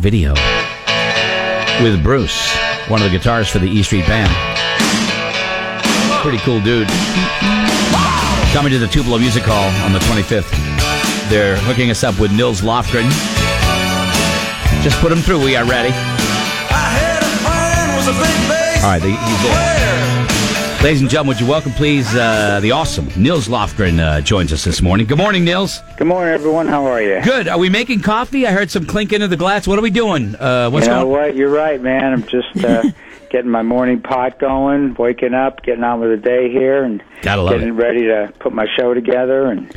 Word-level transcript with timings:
video 0.00 0.32
with 1.84 2.02
Bruce, 2.02 2.56
one 2.88 3.02
of 3.02 3.12
the 3.12 3.18
guitarists 3.18 3.50
for 3.50 3.58
the 3.58 3.68
E 3.68 3.82
Street 3.82 4.06
Band. 4.06 4.32
Pretty 6.22 6.38
cool 6.38 6.60
dude. 6.60 6.88
Coming 8.52 8.72
to 8.72 8.78
the 8.78 8.88
Tupelo 8.90 9.18
Music 9.18 9.42
Hall 9.44 9.68
on 9.84 9.92
the 9.92 9.98
25th. 10.00 10.50
They're 11.28 11.56
hooking 11.56 11.90
us 11.90 12.02
up 12.02 12.18
with 12.18 12.32
Nils 12.32 12.62
Lofgren. 12.62 13.08
Just 14.82 14.98
put 15.00 15.12
him 15.12 15.18
through. 15.18 15.44
We 15.44 15.54
are 15.56 15.66
ready. 15.66 15.92
All 18.82 18.90
right, 18.90 19.02
he's 19.02 19.42
there. 19.42 20.29
Ladies 20.82 21.02
and 21.02 21.10
gentlemen, 21.10 21.34
would 21.36 21.40
you 21.42 21.46
welcome, 21.46 21.72
please, 21.72 22.14
uh, 22.16 22.58
the 22.62 22.70
awesome 22.70 23.06
Nils 23.14 23.48
Lofgren 23.48 23.98
uh, 24.00 24.22
joins 24.22 24.50
us 24.50 24.64
this 24.64 24.80
morning. 24.80 25.06
Good 25.06 25.18
morning, 25.18 25.44
Nils. 25.44 25.82
Good 25.98 26.06
morning, 26.06 26.32
everyone. 26.32 26.68
How 26.68 26.86
are 26.86 27.02
you? 27.02 27.20
Good. 27.22 27.48
Are 27.48 27.58
we 27.58 27.68
making 27.68 28.00
coffee? 28.00 28.46
I 28.46 28.52
heard 28.52 28.70
some 28.70 28.86
clink 28.86 29.12
into 29.12 29.28
the 29.28 29.36
glass. 29.36 29.66
What 29.66 29.78
are 29.78 29.82
we 29.82 29.90
doing? 29.90 30.34
Uh, 30.36 30.70
what's 30.70 30.86
you 30.86 30.92
know 30.92 31.02
going? 31.04 31.10
what? 31.10 31.36
You're 31.36 31.50
right, 31.50 31.78
man. 31.82 32.14
I'm 32.14 32.22
just 32.26 32.64
uh, 32.64 32.82
getting 33.30 33.50
my 33.50 33.62
morning 33.62 34.00
pot 34.00 34.38
going, 34.38 34.94
waking 34.94 35.34
up, 35.34 35.62
getting 35.62 35.84
on 35.84 36.00
with 36.00 36.10
the 36.12 36.16
day 36.16 36.50
here, 36.50 36.82
and 36.82 37.02
Gotta 37.20 37.42
love 37.42 37.52
getting 37.52 37.68
it. 37.68 37.72
ready 37.72 38.06
to 38.06 38.32
put 38.38 38.54
my 38.54 38.66
show 38.78 38.94
together 38.94 39.50
and 39.50 39.70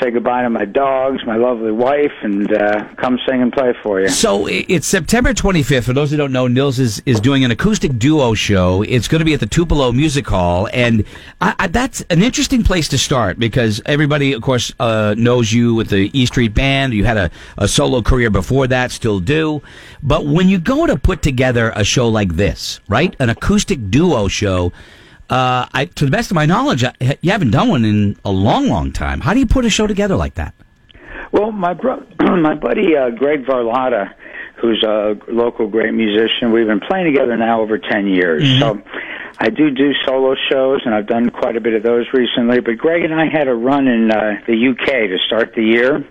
say 0.00 0.10
goodbye 0.10 0.42
to 0.42 0.50
my 0.50 0.64
dogs, 0.64 1.24
my 1.26 1.36
lovely 1.36 1.72
wife, 1.72 2.12
and 2.22 2.52
uh, 2.52 2.84
come 2.96 3.18
sing 3.28 3.42
and 3.42 3.52
play 3.52 3.74
for 3.82 4.00
you. 4.00 4.08
So 4.08 4.46
it's 4.46 4.86
September 4.86 5.32
25th. 5.32 5.84
For 5.84 5.92
those 5.92 6.10
who 6.10 6.16
don't 6.16 6.32
know, 6.32 6.46
Nils 6.46 6.78
is, 6.78 7.02
is 7.06 7.20
doing 7.20 7.44
an 7.44 7.50
acoustic 7.50 7.98
duo 7.98 8.34
show. 8.34 8.82
It's 8.82 9.08
going 9.08 9.20
to 9.20 9.24
be 9.24 9.34
at 9.34 9.40
the 9.40 9.46
Tupelo 9.46 9.92
Music 9.92 10.26
Hall, 10.26 10.68
and 10.72 11.04
I, 11.40 11.54
I, 11.58 11.66
that's 11.68 12.02
an 12.10 12.22
interesting 12.22 12.62
place 12.62 12.88
to 12.88 12.98
start 12.98 13.38
because 13.38 13.80
everybody, 13.86 14.32
of 14.32 14.42
course, 14.42 14.72
uh, 14.80 15.14
knows 15.16 15.52
you 15.52 15.74
with 15.74 15.88
the 15.88 16.10
E 16.18 16.26
Street 16.26 16.54
Band. 16.54 16.94
You 16.94 17.04
had 17.04 17.16
a, 17.16 17.30
a 17.58 17.68
solo 17.68 18.02
career 18.02 18.30
before 18.30 18.66
that, 18.68 18.90
still 18.90 19.20
do. 19.20 19.62
But 20.02 20.26
when 20.26 20.48
you 20.48 20.58
go 20.58 20.86
to 20.86 20.96
put 20.96 21.22
together 21.22 21.72
a 21.74 21.84
show 21.84 22.08
like 22.08 22.36
this, 22.36 22.80
right, 22.88 23.14
an 23.18 23.30
acoustic 23.30 23.90
duo 23.90 24.28
show. 24.28 24.72
Uh, 25.30 25.66
I, 25.72 25.86
to 25.86 26.04
the 26.04 26.10
best 26.10 26.30
of 26.30 26.34
my 26.34 26.46
knowledge, 26.46 26.84
I, 26.84 26.92
you 27.22 27.30
haven't 27.30 27.50
done 27.50 27.68
one 27.68 27.84
in 27.84 28.16
a 28.24 28.30
long, 28.30 28.68
long 28.68 28.92
time. 28.92 29.20
How 29.20 29.32
do 29.32 29.40
you 29.40 29.46
put 29.46 29.64
a 29.64 29.70
show 29.70 29.86
together 29.86 30.16
like 30.16 30.34
that? 30.34 30.54
Well, 31.32 31.50
my 31.50 31.72
bro- 31.74 32.04
my 32.20 32.54
buddy 32.54 32.96
uh, 32.96 33.10
Greg 33.10 33.44
Varlotta, 33.46 34.12
who's 34.60 34.82
a 34.84 35.16
local 35.28 35.66
great 35.68 35.94
musician, 35.94 36.52
we've 36.52 36.66
been 36.66 36.80
playing 36.80 37.06
together 37.12 37.36
now 37.36 37.60
over 37.62 37.78
ten 37.78 38.06
years. 38.06 38.42
So 38.60 38.82
I 39.38 39.48
do 39.48 39.70
do 39.70 39.92
solo 40.04 40.36
shows, 40.50 40.82
and 40.84 40.94
I've 40.94 41.06
done 41.06 41.30
quite 41.30 41.56
a 41.56 41.60
bit 41.60 41.74
of 41.74 41.82
those 41.82 42.06
recently. 42.12 42.60
But 42.60 42.76
Greg 42.76 43.02
and 43.02 43.14
I 43.14 43.26
had 43.26 43.48
a 43.48 43.54
run 43.54 43.88
in 43.88 44.10
uh, 44.10 44.40
the 44.46 44.68
UK 44.68 44.86
to 44.86 45.18
start 45.26 45.54
the 45.56 45.64
year, 45.64 46.04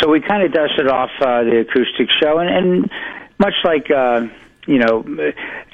so 0.00 0.08
we 0.10 0.20
kind 0.20 0.44
of 0.44 0.52
dusted 0.52 0.88
off 0.88 1.10
uh, 1.20 1.42
the 1.42 1.60
acoustic 1.68 2.08
show, 2.22 2.38
and, 2.38 2.48
and 2.50 2.90
much 3.38 3.54
like. 3.64 3.90
Uh, 3.90 4.28
you 4.66 4.78
know, 4.78 5.04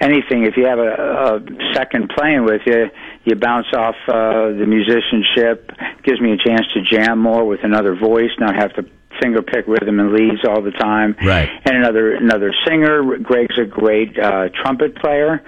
anything. 0.00 0.44
If 0.44 0.56
you 0.56 0.66
have 0.66 0.78
a, 0.78 1.40
a 1.40 1.74
second 1.74 2.10
playing 2.16 2.44
with 2.44 2.62
you, 2.66 2.86
you 3.24 3.34
bounce 3.36 3.66
off 3.74 3.96
uh, 4.08 4.52
the 4.52 4.66
musicianship. 4.66 5.70
Gives 6.04 6.20
me 6.20 6.32
a 6.32 6.36
chance 6.36 6.66
to 6.74 6.82
jam 6.82 7.18
more 7.18 7.46
with 7.46 7.60
another 7.62 7.94
voice, 7.94 8.30
not 8.38 8.54
have 8.54 8.74
to 8.74 8.84
finger 9.20 9.42
pick 9.42 9.66
rhythm 9.66 10.00
and 10.00 10.12
leads 10.12 10.44
all 10.48 10.62
the 10.62 10.70
time. 10.72 11.16
Right. 11.22 11.48
And 11.64 11.76
another 11.76 12.14
another 12.14 12.52
singer. 12.66 13.18
Greg's 13.18 13.58
a 13.58 13.64
great 13.64 14.18
uh, 14.18 14.48
trumpet 14.62 14.96
player, 14.96 15.42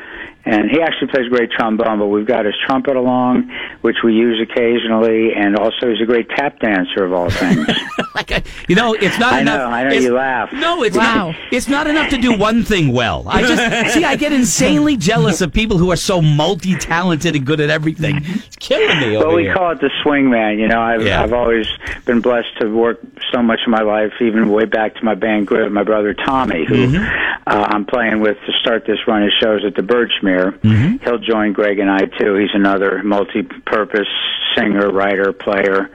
and 0.47 0.71
he 0.71 0.81
actually 0.81 1.09
plays 1.09 1.29
great 1.29 1.51
trombone. 1.51 1.99
But 1.99 2.09
we've 2.09 2.27
got 2.27 2.45
his 2.45 2.55
trumpet 2.67 2.97
along, 2.97 3.51
which 3.83 3.97
we 4.05 4.15
use 4.15 4.41
occasionally, 4.41 5.33
and 5.35 5.57
also 5.57 5.89
he's 5.91 6.01
a 6.01 6.07
great 6.07 6.29
tap 6.31 6.59
dancer 6.61 7.05
of 7.05 7.13
all 7.13 7.31
things. 7.31 7.67
like 8.15 8.31
a, 8.31 8.43
you 8.69 8.75
know, 8.77 8.95
it's 8.95 9.19
not 9.19 9.35
I 9.35 9.41
enough. 9.41 9.59
know, 9.59 9.67
I 9.67 9.85
know 9.85 9.95
you 9.95 10.15
laugh. 10.15 10.53
No, 10.53 10.83
it's 10.83 10.97
Wow. 10.97 11.31
not. 11.33 11.37
It's 11.51 11.69
not 11.69 11.87
enough 11.87 12.11
to 12.11 12.19
do 12.19 12.37
one 12.37 12.63
thing 12.63 12.93
well. 12.93 13.25
I 13.27 13.43
just 13.43 13.93
see. 13.95 14.05
I 14.05 14.17
get 14.17 14.33
insanely 14.33 14.97
jealous 14.97 15.41
of 15.41 15.53
people 15.53 15.79
who 15.79 15.91
are 15.91 15.97
so 15.97 16.21
multi-talented 16.23 17.35
and 17.37 17.45
good 17.47 17.61
at 17.61 17.71
everything. 17.71 18.21
It's 18.25 18.57
killing 18.57 18.99
me 19.01 19.17
over 19.17 19.27
Well, 19.27 19.37
we 19.37 19.43
here. 19.45 19.55
call 19.55 19.71
it 19.73 19.81
the 19.81 19.91
swing 20.03 20.31
man. 20.31 20.59
You 20.59 20.69
know, 20.69 20.81
I've 20.81 21.03
Yeah. 21.05 21.23
I've 21.23 21.33
always 21.33 21.67
been 22.05 22.21
blessed 22.21 22.59
to 22.61 22.69
work 22.69 23.01
so 23.33 23.43
much 23.43 23.61
of 23.67 23.71
my 23.71 23.83
life, 23.83 24.13
even 24.21 24.49
way 24.51 24.65
back 24.65 24.95
to 24.97 25.05
my 25.05 25.15
band 25.15 25.47
group, 25.47 25.71
my 25.73 25.83
brother 25.85 26.15
Tommy, 26.15 26.65
who 26.67 26.75
Mm-hmm. 26.85 27.41
uh, 27.47 27.67
I'm 27.71 27.85
playing 27.87 28.21
with 28.21 28.37
to 28.47 28.53
start 28.61 28.85
this 28.87 28.99
run 29.07 29.23
of 29.23 29.31
shows 29.43 29.65
at 29.67 29.75
the 29.75 29.83
Birchmere. 29.83 30.34
Mm-hmm. 30.43 31.05
He'll 31.05 31.19
join 31.19 31.53
Greg 31.53 31.79
and 31.79 31.91
I 31.91 32.01
too. 32.01 32.35
He's 32.37 32.55
another 32.55 33.03
multi-purpose 33.03 34.09
singer, 34.57 34.91
writer, 34.91 35.33
player. 35.33 35.91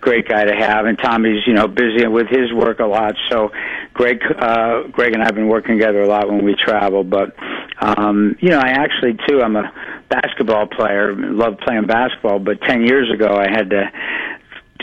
Great 0.00 0.28
guy 0.28 0.44
to 0.44 0.54
have, 0.54 0.84
and 0.84 0.98
Tommy's 0.98 1.46
you 1.46 1.54
know 1.54 1.66
busy 1.66 2.06
with 2.06 2.28
his 2.28 2.52
work 2.52 2.80
a 2.80 2.84
lot. 2.84 3.14
So, 3.30 3.50
Greg, 3.94 4.20
uh, 4.38 4.82
Greg 4.88 5.14
and 5.14 5.22
I 5.22 5.26
have 5.26 5.34
been 5.34 5.48
working 5.48 5.78
together 5.78 6.02
a 6.02 6.06
lot 6.06 6.28
when 6.28 6.44
we 6.44 6.54
travel. 6.54 7.04
But 7.04 7.34
um, 7.80 8.36
you 8.40 8.50
know, 8.50 8.58
I 8.58 8.68
actually 8.68 9.18
too, 9.26 9.40
I'm 9.40 9.56
a 9.56 9.72
basketball 10.10 10.66
player. 10.66 11.14
Love 11.16 11.58
playing 11.64 11.86
basketball, 11.86 12.38
but 12.38 12.60
ten 12.62 12.82
years 12.82 13.10
ago, 13.12 13.34
I 13.34 13.48
had 13.50 13.70
to 13.70 13.90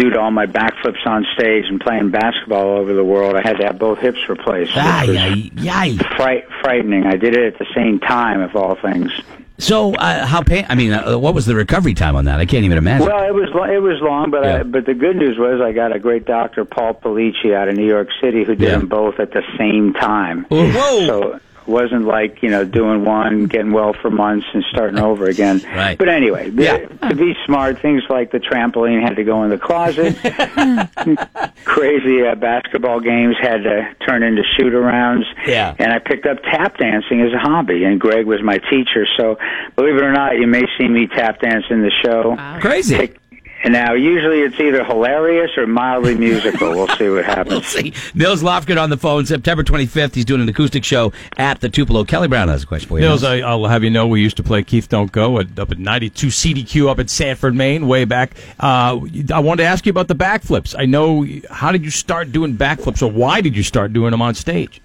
due 0.02 0.10
to 0.10 0.20
all 0.20 0.32
my 0.32 0.48
backflips 0.48 1.06
on 1.06 1.26
stage 1.36 1.66
and 1.68 1.80
playing 1.80 2.10
basketball 2.10 2.66
all 2.70 2.78
over 2.80 2.94
the 2.94 3.04
world, 3.04 3.36
I 3.36 3.42
had 3.42 3.58
to 3.58 3.66
have 3.66 3.78
both 3.78 4.00
hips 4.00 4.18
replaced. 4.28 4.72
which 4.76 4.84
Ay, 4.84 5.06
was 5.08 5.18
ay, 5.18 5.52
ay. 5.70 5.98
fright, 6.16 6.46
frightening. 6.62 7.06
I 7.06 7.18
did 7.18 7.36
it 7.36 7.54
at 7.54 7.60
the 7.60 7.68
same 7.76 8.00
time, 8.00 8.42
of 8.42 8.56
all 8.56 8.76
things. 8.76 9.12
So, 9.60 9.94
uh, 9.94 10.26
how 10.26 10.42
pain? 10.42 10.66
I 10.70 10.74
mean, 10.74 10.92
uh, 10.92 11.20
what 11.20 11.36
was 11.36 11.46
the 11.46 11.54
recovery 11.54 11.94
time 11.94 12.16
on 12.16 12.26
that? 12.26 12.40
I 12.40 12.48
can't 12.48 12.64
even 12.66 12.80
imagine. 12.80 13.06
Well, 13.06 13.24
it 13.24 13.34
was 13.36 13.50
it 13.70 13.78
was 13.80 14.02
long, 14.02 14.32
but 14.32 14.44
Yeah. 14.44 14.60
I, 14.62 14.64
but 14.64 14.88
the 14.88 14.96
good 14.96 15.16
news 15.18 15.38
was 15.38 15.62
I 15.62 15.72
got 15.72 15.96
a 15.96 16.00
great 16.00 16.26
doctor, 16.26 16.66
Paul 16.66 16.96
Polici, 16.96 17.54
out 17.54 17.68
of 17.68 17.76
New 17.76 17.86
York 17.88 18.08
City, 18.20 18.44
who 18.44 18.56
did 18.56 18.70
Yeah. 18.70 18.78
them 18.80 18.88
both 18.88 19.20
at 19.20 19.32
the 19.34 19.44
same 19.60 19.94
time. 19.94 20.46
Whoa! 20.50 21.06
So 21.06 21.40
wasn't 21.72 22.06
like 22.06 22.44
you 22.44 22.50
know 22.50 22.64
doing 22.66 23.04
one, 23.06 23.46
getting 23.46 23.72
well 23.72 23.94
for 24.02 24.12
months, 24.12 24.46
and 24.54 24.64
starting 24.72 25.00
over 25.00 25.26
again. 25.26 25.62
Right. 25.74 25.98
But 25.98 26.10
anyway, 26.10 26.50
the- 26.50 26.64
Yeah. 26.64 27.10
to 27.10 27.16
be 27.16 27.36
smart, 27.46 27.80
things 27.82 28.04
like 28.10 28.32
the 28.32 28.40
trampoline 28.40 29.02
had 29.02 29.16
to 29.16 29.24
go 29.24 29.44
in 29.44 29.50
the 29.50 29.58
closet. 29.58 30.16
Crazy 31.64 32.26
uh, 32.26 32.36
basketball 32.36 33.00
games 33.00 33.36
had 33.42 33.64
to 33.64 33.88
turn 34.06 34.24
into 34.24 34.44
shoot 34.58 34.74
arounds. 34.74 35.24
Yeah. 35.48 35.76
And 35.80 35.92
I 35.92 36.00
picked 36.00 36.26
up 36.26 36.38
tap 36.44 36.78
dancing 36.78 37.22
as 37.22 37.34
a 37.34 37.40
hobby, 37.40 37.84
and 37.84 38.00
Greg 38.00 38.26
was 38.26 38.42
my 38.44 38.58
teacher. 38.70 39.06
So 39.18 39.38
believe 39.76 39.96
it 39.96 40.04
or 40.04 40.12
not, 40.12 40.38
you 40.38 40.48
may 40.48 40.64
see 40.78 40.88
me 40.88 41.08
tap 41.08 41.40
dance 41.40 41.66
in 41.70 41.82
the 41.82 41.92
show. 42.04 42.36
Crazy. 42.60 42.98
Pick- 42.98 43.18
And 43.64 43.74
now, 43.74 43.94
usually 43.94 44.40
it's 44.40 44.60
either 44.60 44.84
hilarious 44.84 45.52
or 45.56 45.68
mildly 45.68 46.16
musical. 46.16 46.72
We'll 46.72 46.88
see 46.88 47.10
what 47.10 47.14
We'll 47.18 47.24
happens. 47.24 47.68
see. 47.68 47.94
Nils 48.16 48.42
Lofgren 48.42 48.82
on 48.82 48.90
the 48.90 48.98
phone, 48.98 49.28
September 49.28 49.64
25th. 49.64 50.16
He's 50.16 50.26
doing 50.26 50.42
an 50.42 50.50
acoustic 50.50 50.84
show 50.84 51.14
at 51.38 51.62
the 51.62 51.70
Tupelo. 51.70 52.04
Kelly 52.04 52.28
Brown 52.28 52.48
has 52.48 52.64
a 52.64 52.66
question 52.66 52.90
for 52.90 52.96
you. 53.00 53.06
Nils, 53.06 53.24
I, 53.24 53.42
I'll 53.42 53.66
have 53.68 53.84
you 53.84 53.92
know 53.92 54.08
we 54.08 54.20
used 54.20 54.38
to 54.38 54.44
play 54.44 54.64
Keith 54.64 54.90
Don't 54.90 55.12
Go 55.12 55.40
at, 55.40 55.60
up 55.60 55.70
at 55.72 55.78
92 55.78 56.28
CDQ 56.28 56.90
up 56.90 56.98
at 57.00 57.12
Sanford, 57.12 57.54
Maine, 57.54 57.88
way 57.88 58.04
back. 58.06 58.32
Uh, 58.60 59.00
I 59.32 59.40
wanted 59.40 59.64
to 59.64 59.70
ask 59.70 59.86
you 59.86 59.92
about 59.92 60.08
the 60.08 60.16
backflips. 60.16 60.74
I 60.76 60.86
know, 60.86 61.26
how 61.52 61.72
did 61.72 61.84
you 61.86 61.92
start 61.92 62.32
doing 62.32 62.58
backflips, 62.58 63.04
or 63.04 63.12
why 63.12 63.42
did 63.42 63.56
you 63.56 63.62
start 63.64 63.94
doing 63.94 64.10
them 64.10 64.24
on 64.24 64.34
stage? 64.34 64.82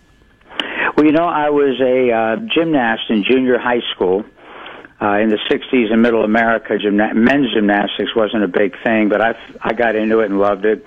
Well, 0.97 1.04
you 1.06 1.12
know, 1.12 1.25
I 1.25 1.48
was 1.50 1.81
a 1.81 2.10
uh, 2.10 2.37
gymnast 2.54 3.04
in 3.10 3.25
junior 3.25 3.58
high 3.58 3.81
school. 3.94 4.25
Uh, 4.98 5.18
in 5.18 5.28
the 5.28 5.38
60s 5.50 5.92
in 5.92 6.00
middle 6.00 6.24
America, 6.24 6.72
gymna- 6.78 7.14
men's 7.14 7.52
gymnastics 7.52 8.16
wasn't 8.16 8.42
a 8.42 8.48
big 8.48 8.74
thing, 8.82 9.10
but 9.10 9.20
I, 9.20 9.34
I 9.60 9.74
got 9.74 9.94
into 9.94 10.20
it 10.20 10.30
and 10.30 10.40
loved 10.40 10.64
it. 10.64 10.86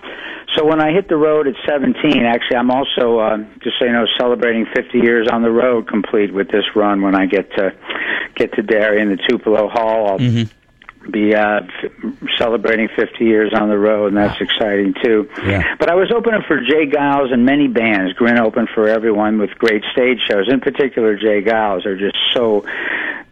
So 0.55 0.65
when 0.65 0.81
I 0.81 0.91
hit 0.91 1.07
the 1.09 1.15
road 1.15 1.47
at 1.47 1.53
17, 1.67 2.25
actually, 2.25 2.57
I'm 2.57 2.71
also, 2.71 3.19
uh, 3.19 3.37
just 3.61 3.77
so 3.77 3.85
you 3.85 3.91
know, 3.91 4.07
celebrating 4.17 4.65
50 4.73 4.97
years 4.97 5.27
on 5.31 5.43
the 5.43 5.51
road 5.51 5.87
complete 5.87 6.33
with 6.33 6.49
this 6.49 6.65
run 6.75 7.03
when 7.03 7.13
I 7.13 7.27
get 7.27 7.51
to, 7.57 7.71
get 8.35 8.53
to 8.53 8.63
Derry 8.63 8.99
in 8.99 9.09
the 9.09 9.17
Tupelo 9.29 9.69
Hall. 9.69 10.07
I'll 10.07 10.17
be 11.11 11.35
uh, 11.35 11.61
f- 11.83 11.91
celebrating 12.37 12.89
50 12.95 13.23
years 13.23 13.53
on 13.53 13.69
the 13.69 13.77
road, 13.77 14.07
and 14.07 14.17
that's 14.17 14.41
exciting 14.41 14.95
too. 15.03 15.29
Yeah. 15.45 15.75
But 15.77 15.89
I 15.89 15.95
was 15.95 16.11
opening 16.11 16.41
for 16.47 16.59
J. 16.59 16.87
Geils 16.87 17.31
and 17.31 17.45
many 17.45 17.67
bands. 17.67 18.13
Grin 18.13 18.39
opened 18.39 18.69
for 18.73 18.87
everyone 18.87 19.37
with 19.39 19.51
great 19.51 19.83
stage 19.91 20.17
shows. 20.27 20.50
In 20.51 20.59
particular, 20.59 21.15
J. 21.15 21.41
Geils 21.44 21.85
are 21.85 21.97
just 21.97 22.17
so 22.33 22.65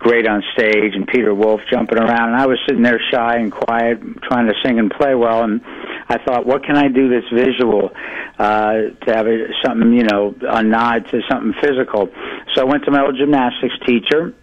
great 0.08 0.26
on 0.26 0.42
stage, 0.54 0.96
and 0.96 1.06
Peter 1.06 1.36
Wolf 1.36 1.60
jumping 1.70 1.98
around. 1.98 2.30
And 2.30 2.36
I 2.36 2.46
was 2.46 2.58
sitting 2.66 2.82
there 2.82 3.00
shy 3.12 3.36
and 3.36 3.52
quiet, 3.52 4.00
trying 4.24 4.48
to 4.48 4.54
sing 4.64 4.80
and 4.80 4.90
play 4.90 5.14
well. 5.16 5.44
And 5.44 5.62
I 6.08 6.18
thought, 6.24 6.46
what 6.46 6.64
can 6.64 6.78
I 6.78 6.88
do 6.88 7.10
that's 7.10 7.30
visual 7.34 7.92
uh, 8.40 8.74
to 9.04 9.14
have 9.14 9.28
a, 9.28 9.48
something, 9.66 9.92
you 9.92 10.04
know, 10.04 10.34
a 10.42 10.64
nod 10.64 11.10
to 11.12 11.22
something 11.30 11.54
physical? 11.62 12.10
So 12.54 12.62
I 12.62 12.64
went 12.64 12.86
to 12.86 12.92
my 12.92 13.02
old 13.02 13.18
gymnastics 13.18 13.76
teacher 13.86 14.34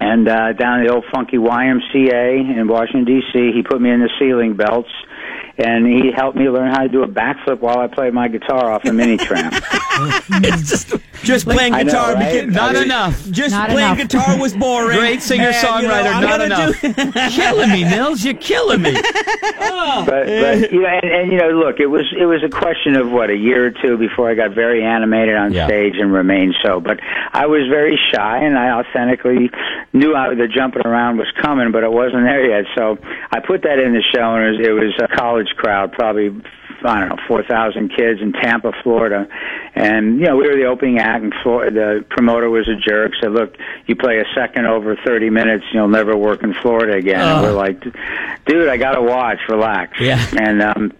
and 0.00 0.28
uh, 0.28 0.52
down 0.54 0.84
the 0.84 0.92
old 0.92 1.04
funky 1.12 1.36
YMCA 1.36 2.58
in 2.58 2.66
Washington 2.66 3.04
D.C. 3.04 3.52
He 3.54 3.62
put 3.62 3.80
me 3.80 3.90
in 3.90 4.00
the 4.00 4.10
ceiling 4.18 4.56
belts, 4.56 4.90
and 5.58 5.86
he 5.86 6.10
helped 6.14 6.38
me 6.38 6.48
learn 6.48 6.70
how 6.70 6.82
to 6.82 6.88
do 6.88 7.02
a 7.02 7.08
backflip 7.08 7.60
while 7.60 7.78
I 7.78 7.88
played 7.88 8.14
my 8.14 8.28
guitar 8.28 8.70
off 8.72 8.84
a 8.86 8.92
mini 8.92 9.18
tramp. 9.18 9.54
it's 10.44 10.68
just 10.70 10.94
Just 11.22 11.44
playing 11.46 11.72
I 11.74 11.82
know, 11.82 11.90
guitar, 11.92 12.14
right? 12.14 12.32
became- 12.34 12.50
not 12.50 12.70
I 12.70 12.72
mean- 12.74 12.82
enough. 12.84 13.30
Just 13.30 13.50
Not 13.50 13.70
playing 13.70 13.94
enough. 13.94 14.08
guitar 14.10 14.38
was 14.40 14.54
boring. 14.54 14.98
Great 14.98 15.22
singer 15.22 15.48
And, 15.48 15.54
you 15.82 15.88
know, 15.88 15.94
songwriter, 15.94 16.20
not 16.20 16.40
enough. 16.40 16.80
do- 16.80 17.30
killing 17.42 17.70
me, 17.70 17.84
Nils. 17.84 18.24
You're 18.24 18.34
killing 18.34 18.82
me. 18.82 18.94
Oh. 18.96 20.04
but, 20.06 20.26
but 20.26 20.72
you 20.72 20.80
know, 20.82 20.88
and, 20.88 21.10
and 21.10 21.32
you 21.32 21.38
know, 21.38 21.50
look, 21.50 21.80
it 21.80 21.86
was 21.86 22.04
it 22.18 22.26
was 22.26 22.42
a 22.44 22.48
question 22.48 22.96
of 22.96 23.10
what 23.10 23.30
a 23.30 23.36
year 23.36 23.66
or 23.66 23.70
two 23.70 23.96
before 23.96 24.30
I 24.30 24.34
got 24.34 24.52
very 24.54 24.84
animated 24.84 25.34
on 25.36 25.52
Yeah. 25.52 25.66
stage 25.66 25.94
and 25.98 26.12
remained 26.12 26.54
so. 26.64 26.80
But 26.80 27.00
I 27.32 27.46
was 27.46 27.62
very 27.68 27.98
shy, 28.14 28.38
and 28.44 28.56
I 28.58 28.78
authentically 28.80 29.50
knew 29.92 30.14
I, 30.14 30.34
the 30.34 30.46
jumping 30.48 30.86
around 30.86 31.16
was 31.18 31.28
coming, 31.42 31.72
but 31.72 31.82
it 31.82 31.90
wasn't 31.92 32.24
there 32.24 32.46
yet. 32.46 32.66
So 32.74 32.98
I 33.30 33.40
put 33.40 33.62
that 33.62 33.78
in 33.78 33.92
the 33.94 34.02
show, 34.14 34.34
and 34.34 34.44
it 34.44 34.50
was, 34.50 34.66
it 34.68 34.72
was 34.72 35.10
a 35.10 35.16
college 35.16 35.48
crowd, 35.56 35.92
probably. 35.92 36.28
I 36.86 37.00
don't 37.00 37.08
know, 37.10 37.22
4,000 37.28 37.88
kids 37.88 38.20
in 38.20 38.32
Tampa, 38.32 38.72
Florida. 38.82 39.28
And, 39.74 40.18
you 40.18 40.26
know, 40.26 40.36
we 40.36 40.48
were 40.48 40.56
the 40.56 40.66
opening 40.66 40.98
act, 40.98 41.24
and 41.24 41.34
Flor- 41.42 41.70
the 41.70 42.04
promoter 42.08 42.48
was 42.48 42.68
a 42.68 42.76
jerk, 42.76 43.12
said, 43.20 43.32
look, 43.32 43.56
you 43.86 43.96
play 43.96 44.18
a 44.18 44.24
second 44.34 44.66
over 44.66 44.96
30 45.04 45.30
minutes, 45.30 45.64
you'll 45.72 45.88
never 45.88 46.16
work 46.16 46.42
in 46.42 46.54
Florida 46.54 46.96
again. 46.96 47.20
And 47.20 47.42
we're 47.42 47.52
like, 47.52 47.82
dude, 48.46 48.68
I 48.68 48.76
got 48.76 48.92
to 48.92 49.02
watch, 49.02 49.38
relax. 49.48 50.00
Yeah. 50.00 50.24
And, 50.38 50.62
um, 50.62 50.92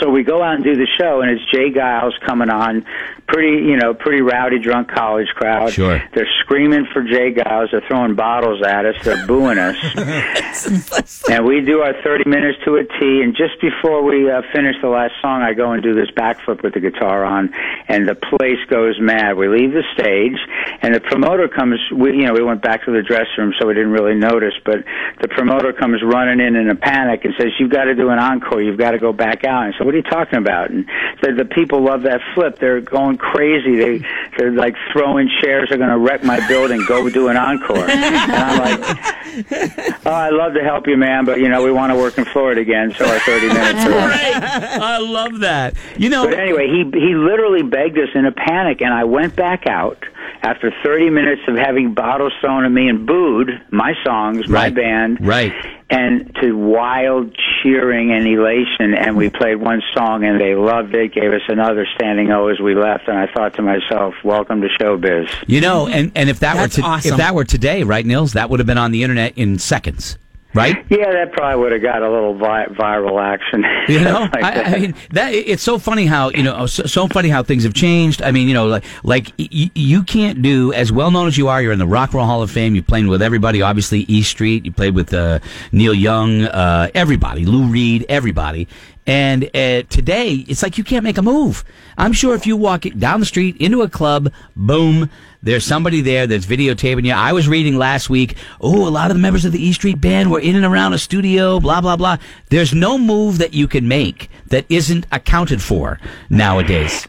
so 0.00 0.10
we 0.10 0.22
go 0.22 0.42
out 0.42 0.54
and 0.56 0.64
do 0.64 0.74
the 0.74 0.88
show, 0.98 1.20
and 1.20 1.30
it's 1.30 1.42
J. 1.50 1.70
Geils 1.70 2.12
coming 2.26 2.50
on, 2.50 2.84
pretty, 3.28 3.62
you 3.64 3.76
know, 3.76 3.94
pretty 3.94 4.22
rowdy, 4.22 4.58
drunk 4.58 4.90
college 4.90 5.28
crowd. 5.34 5.72
Sure. 5.72 6.02
They're 6.14 6.28
screaming 6.40 6.86
for 6.92 7.02
J. 7.02 7.32
Geils. 7.32 7.70
They're 7.70 7.84
throwing 7.86 8.14
bottles 8.14 8.62
at 8.66 8.86
us. 8.86 8.96
They're 9.04 9.26
booing 9.26 9.58
us. 9.58 9.76
and 11.30 11.44
we 11.44 11.60
do 11.60 11.80
our 11.80 11.94
30 12.02 12.28
minutes 12.28 12.58
to 12.64 12.76
a 12.76 12.84
T. 12.84 13.22
And 13.22 13.36
just 13.36 13.60
before 13.60 14.02
we 14.02 14.30
uh, 14.30 14.42
finish 14.52 14.76
the 14.82 14.88
last 14.88 15.14
song, 15.22 15.42
I 15.42 15.54
go 15.54 15.72
and 15.72 15.82
do 15.82 15.94
this 15.94 16.10
backflip 16.16 16.62
with 16.62 16.74
the 16.74 16.80
guitar 16.80 17.24
on, 17.24 17.52
and 17.88 18.08
the 18.08 18.14
place 18.14 18.58
goes 18.68 18.98
mad. 19.00 19.36
We 19.36 19.48
leave 19.48 19.72
the 19.72 19.84
stage, 19.94 20.38
and 20.82 20.94
the 20.94 21.00
promoter 21.00 21.48
comes. 21.48 21.78
We, 21.94 22.16
you 22.16 22.26
know, 22.26 22.32
we 22.32 22.42
went 22.42 22.62
back 22.62 22.84
to 22.86 22.90
the 22.90 23.02
dressing 23.02 23.38
room, 23.38 23.54
so 23.60 23.66
we 23.66 23.74
didn't 23.74 23.92
really 23.92 24.14
notice. 24.14 24.54
But 24.64 24.84
the 25.20 25.28
promoter 25.28 25.72
comes 25.72 26.02
running 26.02 26.40
in 26.40 26.56
in 26.56 26.70
a 26.70 26.76
panic 26.76 27.24
and 27.24 27.34
says, 27.38 27.52
"You've 27.58 27.70
got 27.70 27.84
to 27.84 27.94
do 27.94 28.08
an 28.08 28.18
encore. 28.18 28.62
You've 28.62 28.78
got 28.78 28.92
to 28.92 28.98
go 28.98 29.12
back 29.12 29.44
out." 29.44 29.66
And 29.66 29.74
said, 29.78 29.86
"What 29.90 29.94
are 29.94 29.98
you 29.98 30.02
talking 30.04 30.38
about?" 30.38 30.70
And 30.70 30.86
said, 31.24 31.36
"The 31.36 31.44
people 31.44 31.82
love 31.82 32.02
that 32.02 32.20
flip. 32.34 32.58
They're 32.60 32.80
going 32.80 33.16
crazy. 33.18 33.76
They 33.76 34.06
they're 34.38 34.52
like 34.52 34.76
throwing 34.92 35.28
chairs. 35.42 35.68
They're 35.68 35.78
going 35.78 35.90
to 35.90 35.98
wreck 35.98 36.22
my 36.22 36.46
building. 36.46 36.84
Go 36.86 37.08
do 37.10 37.26
an 37.28 37.36
encore." 37.36 37.78
and 37.90 38.32
I'm 38.32 38.58
like, 38.58 40.06
"Oh, 40.06 40.12
I'd 40.12 40.32
love 40.32 40.54
to 40.54 40.62
help 40.62 40.86
you, 40.86 40.96
man, 40.96 41.24
but 41.24 41.40
you 41.40 41.48
know, 41.48 41.62
we 41.62 41.72
want 41.72 41.92
to 41.92 41.98
work 41.98 42.18
in 42.18 42.24
Florida 42.24 42.60
again, 42.60 42.92
so 42.96 43.04
our 43.06 43.18
30 43.20 43.48
minutes 43.58 43.84
are 43.86 43.98
up." 43.98 44.82
I 44.82 44.98
love 44.98 45.40
that. 45.40 45.74
You 45.96 46.08
know, 46.08 46.24
But 46.24 46.38
anyway, 46.38 46.68
he 46.68 46.84
he 46.98 47.14
literally 47.14 47.62
begged 47.62 47.98
us 47.98 48.08
in 48.14 48.24
a 48.26 48.32
panic, 48.32 48.80
and 48.82 48.94
I 48.94 49.04
went 49.04 49.34
back 49.36 49.66
out 49.66 50.04
after 50.42 50.72
30 50.82 51.10
minutes 51.10 51.42
of 51.48 51.56
having 51.56 51.92
bottles 51.92 52.32
thrown 52.40 52.64
at 52.64 52.72
me 52.72 52.88
and 52.88 53.06
booed 53.06 53.50
my 53.70 53.92
songs, 54.04 54.48
my 54.48 54.70
band, 54.70 55.18
Right. 55.20 55.52
and 55.90 56.34
to 56.40 56.52
wild 56.56 57.34
cheering 57.62 58.12
and 58.12 58.26
elation. 58.26 58.94
And 58.94 59.16
we 59.16 59.30
played 59.30 59.56
one 59.56 59.82
song, 59.94 60.24
and 60.24 60.40
they 60.40 60.54
loved 60.54 60.94
it. 60.94 61.12
Gave 61.14 61.32
us 61.32 61.42
another 61.48 61.86
standing 61.94 62.30
O 62.30 62.48
as 62.48 62.60
we 62.60 62.74
left. 62.74 63.08
And 63.08 63.18
I 63.18 63.26
thought 63.32 63.54
to 63.54 63.62
myself, 63.62 64.14
"Welcome 64.24 64.60
to 64.62 64.68
showbiz." 64.80 65.28
You 65.46 65.60
know, 65.60 65.86
and, 65.86 66.12
and 66.14 66.28
if 66.30 66.40
that 66.40 66.54
That's 66.54 66.76
were 66.76 66.82
to, 66.82 66.88
awesome. 66.88 67.12
if 67.12 67.16
that 67.18 67.34
were 67.34 67.44
today, 67.44 67.82
right, 67.82 68.04
Nils, 68.04 68.34
that 68.34 68.50
would 68.50 68.60
have 68.60 68.66
been 68.66 68.78
on 68.78 68.92
the 68.92 69.02
internet 69.02 69.36
in 69.36 69.58
seconds, 69.58 70.18
right? 70.54 70.84
Yeah, 70.90 71.12
that 71.12 71.32
probably 71.32 71.60
would 71.62 71.72
have 71.72 71.82
got 71.82 72.02
a 72.02 72.10
little 72.10 72.34
vi- 72.34 72.66
viral 72.66 73.22
action. 73.22 73.64
You 73.88 74.00
know, 74.00 74.20
Like 74.32 74.44
I, 74.44 74.54
that. 74.54 74.66
I 74.68 74.78
mean, 74.78 74.94
that 75.12 75.32
it's 75.34 75.62
so 75.62 75.78
funny 75.78 76.06
how 76.06 76.30
you 76.30 76.42
know, 76.42 76.66
so, 76.66 76.84
so 76.84 77.08
funny 77.08 77.28
how 77.28 77.42
things 77.42 77.64
have 77.64 77.74
changed. 77.74 78.22
I 78.22 78.30
mean, 78.30 78.46
you 78.48 78.54
know, 78.54 78.66
like 78.66 78.84
like 79.02 79.32
y- 79.38 79.70
you 79.74 80.02
can't 80.02 80.42
do 80.42 80.72
as 80.72 80.92
well 80.92 81.10
known 81.10 81.26
as 81.28 81.36
you 81.36 81.48
are. 81.48 81.60
You're 81.60 81.72
in 81.72 81.78
the 81.78 81.86
Rock 81.86 82.10
and 82.10 82.14
Roll 82.16 82.26
Hall 82.26 82.42
of 82.42 82.50
Fame. 82.50 82.74
You 82.74 82.82
played 82.82 83.06
with 83.06 83.22
everybody, 83.22 83.62
obviously 83.62 84.00
E 84.08 84.22
Street. 84.22 84.64
You 84.64 84.72
played 84.72 84.94
with 84.94 85.12
uh, 85.12 85.40
Neil 85.72 85.94
Young, 85.94 86.42
uh, 86.44 86.88
everybody, 86.94 87.44
Lou 87.46 87.64
Reed, 87.66 88.06
everybody. 88.08 88.68
And 89.10 89.50
uh, 89.56 89.82
today, 89.88 90.44
it's 90.46 90.62
like 90.62 90.78
you 90.78 90.84
can't 90.84 91.02
make 91.02 91.18
a 91.18 91.22
move. 91.22 91.64
I'm 91.98 92.12
sure 92.12 92.36
if 92.36 92.46
you 92.46 92.56
walk 92.56 92.84
down 92.96 93.18
the 93.18 93.26
street 93.26 93.56
into 93.56 93.82
a 93.82 93.88
club, 93.88 94.32
boom, 94.54 95.10
there's 95.42 95.66
somebody 95.66 96.00
there 96.00 96.28
that's 96.28 96.46
videotaping 96.46 97.04
you. 97.04 97.12
I 97.12 97.32
was 97.32 97.48
reading 97.48 97.76
last 97.76 98.08
week, 98.08 98.36
oh, 98.60 98.86
a 98.86 98.88
lot 98.88 99.10
of 99.10 99.16
the 99.16 99.20
members 99.20 99.44
of 99.44 99.50
the 99.50 99.60
E 99.60 99.72
Street 99.72 100.00
Band 100.00 100.30
were 100.30 100.38
in 100.38 100.54
and 100.54 100.64
around 100.64 100.92
a 100.92 100.98
studio, 100.98 101.58
blah, 101.58 101.80
blah, 101.80 101.96
blah. 101.96 102.18
There's 102.50 102.72
no 102.72 102.98
move 102.98 103.38
that 103.38 103.52
you 103.52 103.66
can 103.66 103.88
make 103.88 104.30
that 104.46 104.64
isn't 104.68 105.08
accounted 105.10 105.60
for 105.60 105.98
nowadays. 106.28 107.08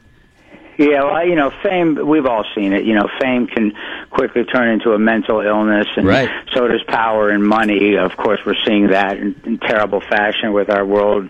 Yeah, 0.80 1.04
well, 1.04 1.28
you 1.28 1.36
know, 1.36 1.52
fame, 1.62 2.08
we've 2.08 2.26
all 2.26 2.46
seen 2.56 2.74
it. 2.74 2.84
You 2.84 2.96
know, 2.96 3.08
fame 3.22 3.46
can 3.46 3.74
quickly 4.12 4.44
turn 4.44 4.70
into 4.70 4.92
a 4.94 5.00
mental 5.00 5.40
illness, 5.42 5.88
and 5.96 6.06
Right. 6.06 6.30
so 6.54 6.68
does 6.68 6.84
power 6.84 7.30
and 7.30 7.44
money. 7.44 7.96
Of 7.98 8.16
course, 8.18 8.40
we're 8.46 8.56
seeing 8.66 8.88
that 8.88 9.18
in, 9.18 9.36
in 9.46 9.58
terrible 9.58 10.02
fashion 10.02 10.52
with 10.54 10.70
our 10.70 10.86
world, 10.86 11.30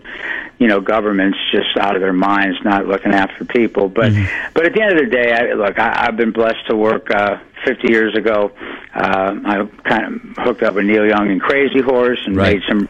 you 0.57 0.67
know, 0.67 0.81
governments 0.81 1.37
just 1.51 1.77
out 1.79 1.95
of 1.95 2.01
their 2.01 2.13
minds, 2.13 2.57
not 2.63 2.87
looking 2.87 3.13
after 3.13 3.45
people. 3.45 3.87
But, 3.87 4.13
but 4.53 4.65
at 4.65 4.73
the 4.73 4.81
end 4.81 4.93
of 4.99 5.05
the 5.05 5.11
day, 5.11 5.31
I, 5.31 5.53
look, 5.53 5.77
I, 5.79 6.07
I've 6.07 6.17
been 6.17 6.31
blessed 6.31 6.67
to 6.69 6.75
work, 6.75 7.09
uh, 7.11 7.37
50 7.65 7.91
years 7.91 8.15
ago. 8.17 8.51
Uh, 8.95 9.35
I 9.45 9.69
kind 9.87 10.15
of 10.15 10.21
hooked 10.43 10.63
up 10.63 10.73
with 10.73 10.85
Neil 10.85 11.05
Young 11.07 11.29
and 11.29 11.39
Crazy 11.39 11.79
Horse 11.81 12.19
and 12.25 12.35
Right. 12.35 12.55
made 12.55 12.63
some 12.67 12.89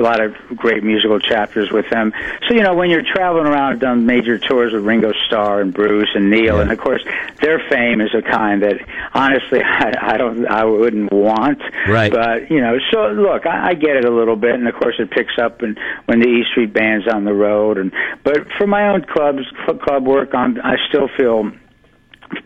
a 0.00 0.02
lot 0.02 0.20
of 0.20 0.34
great 0.56 0.82
musical 0.82 1.20
chapters 1.20 1.70
with 1.70 1.88
them. 1.90 2.12
So 2.48 2.54
you 2.54 2.62
know, 2.62 2.74
when 2.74 2.90
you're 2.90 3.02
traveling 3.04 3.46
around, 3.46 3.74
I've 3.74 3.78
done 3.78 4.06
major 4.06 4.38
tours 4.38 4.72
with 4.72 4.82
Ringo 4.84 5.12
Starr 5.26 5.60
and 5.60 5.72
Bruce 5.72 6.08
and 6.14 6.30
Neil, 6.30 6.56
Yeah. 6.56 6.62
and 6.62 6.72
of 6.72 6.78
course, 6.78 7.04
their 7.40 7.60
fame 7.70 8.00
is 8.00 8.10
a 8.14 8.22
kind 8.22 8.62
that 8.62 8.80
honestly 9.14 9.60
I, 9.64 9.92
I 10.14 10.16
don't, 10.16 10.46
I 10.48 10.64
wouldn't 10.64 11.12
want. 11.12 11.60
Right. 11.88 12.10
But 12.10 12.50
you 12.50 12.60
know, 12.60 12.78
so 12.90 13.08
look, 13.08 13.46
I, 13.46 13.70
I 13.70 13.74
get 13.74 13.96
it 13.96 14.04
a 14.04 14.10
little 14.10 14.36
bit, 14.36 14.54
and 14.54 14.66
of 14.66 14.74
course, 14.74 14.96
it 14.98 15.10
picks 15.10 15.38
up 15.40 15.62
and 15.62 15.78
when 16.06 16.20
the 16.20 16.28
E 16.28 16.44
Street 16.50 16.72
Band's 16.72 17.06
on 17.06 17.24
the 17.24 17.34
road, 17.34 17.78
and 17.78 17.92
but 18.24 18.46
for 18.58 18.66
my 18.66 18.88
own 18.88 19.04
clubs, 19.04 19.40
club 19.84 20.06
work, 20.06 20.34
I'm, 20.34 20.58
I 20.64 20.76
still 20.88 21.08
feel 21.16 21.52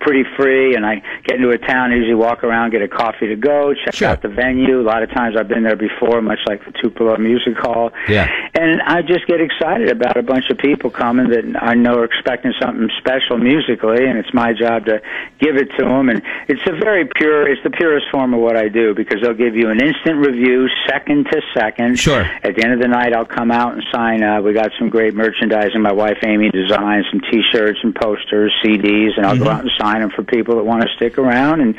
pretty 0.01 0.25
free 0.37 0.75
and 0.75 0.85
I 0.87 1.03
get 1.25 1.37
into 1.37 1.51
a 1.51 1.59
town, 1.59 1.93
usually 1.93 2.15
walk 2.15 2.43
around, 2.45 2.71
get 2.71 2.83
a 2.83 2.89
coffee 2.89 3.27
to 3.29 3.37
go, 3.37 3.75
check 3.85 3.95
Sure. 3.95 4.09
out 4.09 4.23
the 4.23 4.29
venue. 4.29 4.81
A 4.81 4.83
lot 4.83 5.03
of 5.03 5.11
times 5.11 5.37
I've 5.39 5.49
been 5.49 5.63
there 5.63 5.77
before, 5.77 6.23
much 6.23 6.39
like 6.47 6.65
the 6.65 6.73
Tupelo 6.83 7.17
Music 7.19 7.55
Hall. 7.59 7.91
Yeah. 8.09 8.29
And 8.55 8.81
I 8.83 9.03
just 9.03 9.27
get 9.27 9.41
excited 9.41 9.91
about 9.91 10.17
a 10.17 10.23
bunch 10.23 10.47
of 10.51 10.59
people 10.59 10.91
coming 10.91 11.29
that 11.29 11.45
I 11.63 11.75
know 11.75 11.99
are 11.99 12.05
expecting 12.05 12.53
something 12.61 12.89
special 12.99 13.37
musically 13.39 14.07
and 14.07 14.19
it's 14.19 14.33
my 14.33 14.53
job 14.53 14.87
to 14.87 15.01
give 15.39 15.57
it 15.57 15.69
to 15.79 15.85
them 15.85 16.09
and 16.09 16.23
it's 16.49 16.63
a 16.67 16.73
very 16.83 17.07
pure, 17.17 17.47
it's 17.51 17.63
the 17.63 17.71
purest 17.71 18.07
form 18.11 18.33
of 18.35 18.41
what 18.41 18.57
I 18.57 18.69
do 18.69 18.95
because 18.95 19.21
they'll 19.23 19.35
give 19.35 19.55
you 19.55 19.69
an 19.71 19.81
instant 19.85 20.17
review 20.25 20.67
second 20.89 21.27
to 21.33 21.41
second. 21.55 21.99
Sure. 21.99 22.23
At 22.43 22.57
the 22.57 22.65
end 22.65 22.73
of 22.73 22.81
the 22.81 22.89
night 22.89 23.13
I'll 23.13 23.25
come 23.27 23.51
out 23.51 23.75
and 23.75 23.83
sign, 23.93 24.23
uh, 24.23 24.41
we 24.41 24.53
got 24.55 24.71
some 24.79 24.89
great 24.89 25.15
merchandising. 25.15 25.81
My 25.81 25.93
wife 25.93 26.19
Amy 26.25 26.51
designed 26.51 27.05
some 27.11 27.21
t-shirts 27.31 27.79
and 27.83 27.95
posters, 27.95 28.53
CDs 28.65 29.17
and 29.17 29.27
I'll 29.27 29.35
Mm-hmm. 29.35 29.45
go 29.45 29.51
out 29.51 29.63
and 29.63 29.71
sign 29.79 30.01
them 30.01 30.11
for 30.11 30.23
people 30.25 30.57
that 30.57 30.65
want 30.65 30.83
to 30.83 30.89
stick 30.97 31.19
around 31.19 31.61
and 31.61 31.75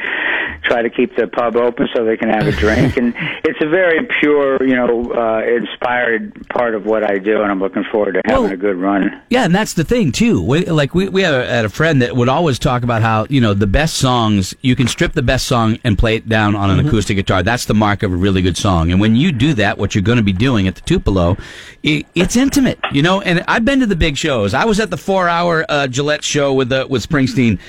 try 0.63 0.81
to 0.81 0.89
keep 0.89 1.15
the 1.15 1.27
pub 1.27 1.55
open 1.55 1.87
so 1.95 2.03
they 2.05 2.17
can 2.17 2.29
have 2.29 2.47
a 2.47 2.51
drink. 2.63 2.97
and 2.97 3.13
it's 3.43 3.61
a 3.61 3.67
very 3.69 4.05
pure, 4.19 4.65
you 4.65 4.75
know, 4.75 5.11
uh, 5.13 5.41
inspired 5.45 6.47
part 6.49 6.73
of 6.75 6.85
what 6.85 7.03
I 7.09 7.17
do, 7.19 7.41
and 7.41 7.51
I'm 7.51 7.59
looking 7.59 7.83
forward 7.91 8.13
to 8.13 8.21
having 8.25 8.43
Well- 8.43 8.53
a 8.53 8.57
good 8.57 8.75
run. 8.77 9.21
Yeah, 9.29 9.43
and 9.45 9.53
that's 9.53 9.73
the 9.73 9.83
thing 9.83 10.11
too. 10.11 10.41
We, 10.41 10.65
like 10.65 10.95
we 10.95 11.09
we 11.09 11.21
had 11.21 11.33
a, 11.33 11.45
had 11.47 11.65
a 11.65 11.69
friend 11.69 12.01
that 12.01 12.15
would 12.15 12.29
always 12.29 12.57
talk 12.59 12.83
about 12.83 13.01
how 13.01 13.25
you 13.29 13.41
know 13.41 13.53
the 13.53 13.67
best 13.67 13.95
songs 13.95 14.53
you 14.61 14.75
can 14.75 14.87
strip 14.87 15.13
the 15.13 15.21
best 15.21 15.45
song 15.47 15.77
and 15.83 15.97
play 15.97 16.15
it 16.15 16.27
down 16.29 16.55
on 16.55 16.69
an 16.69 16.85
acoustic 16.85 17.17
guitar. 17.17 17.43
That's 17.43 17.65
the 17.65 17.73
mark 17.73 18.01
of 18.03 18.11
a 18.11 18.15
really 18.15 18.41
good 18.41 18.57
song. 18.57 18.91
And 18.91 18.99
when 18.99 19.15
you 19.15 19.31
do 19.31 19.53
that, 19.55 19.77
what 19.77 19.93
you're 19.93 20.01
going 20.03 20.17
to 20.17 20.23
be 20.23 20.33
doing 20.33 20.67
at 20.67 20.75
the 20.75 20.81
Tupelo, 20.81 21.37
it, 21.83 22.05
it's 22.15 22.35
intimate, 22.35 22.79
you 22.91 23.01
know. 23.01 23.21
And 23.21 23.43
I've 23.47 23.65
been 23.65 23.79
to 23.81 23.85
the 23.85 23.95
big 23.95 24.17
shows. 24.17 24.53
I 24.53 24.65
was 24.65 24.79
at 24.79 24.89
the 24.89 24.97
four 24.97 25.27
hour 25.27 25.65
uh, 25.69 25.87
Gillette 25.87 26.23
show 26.23 26.53
with 26.53 26.69
the, 26.69 26.87
with 26.87 27.07
Springsteen. 27.07 27.59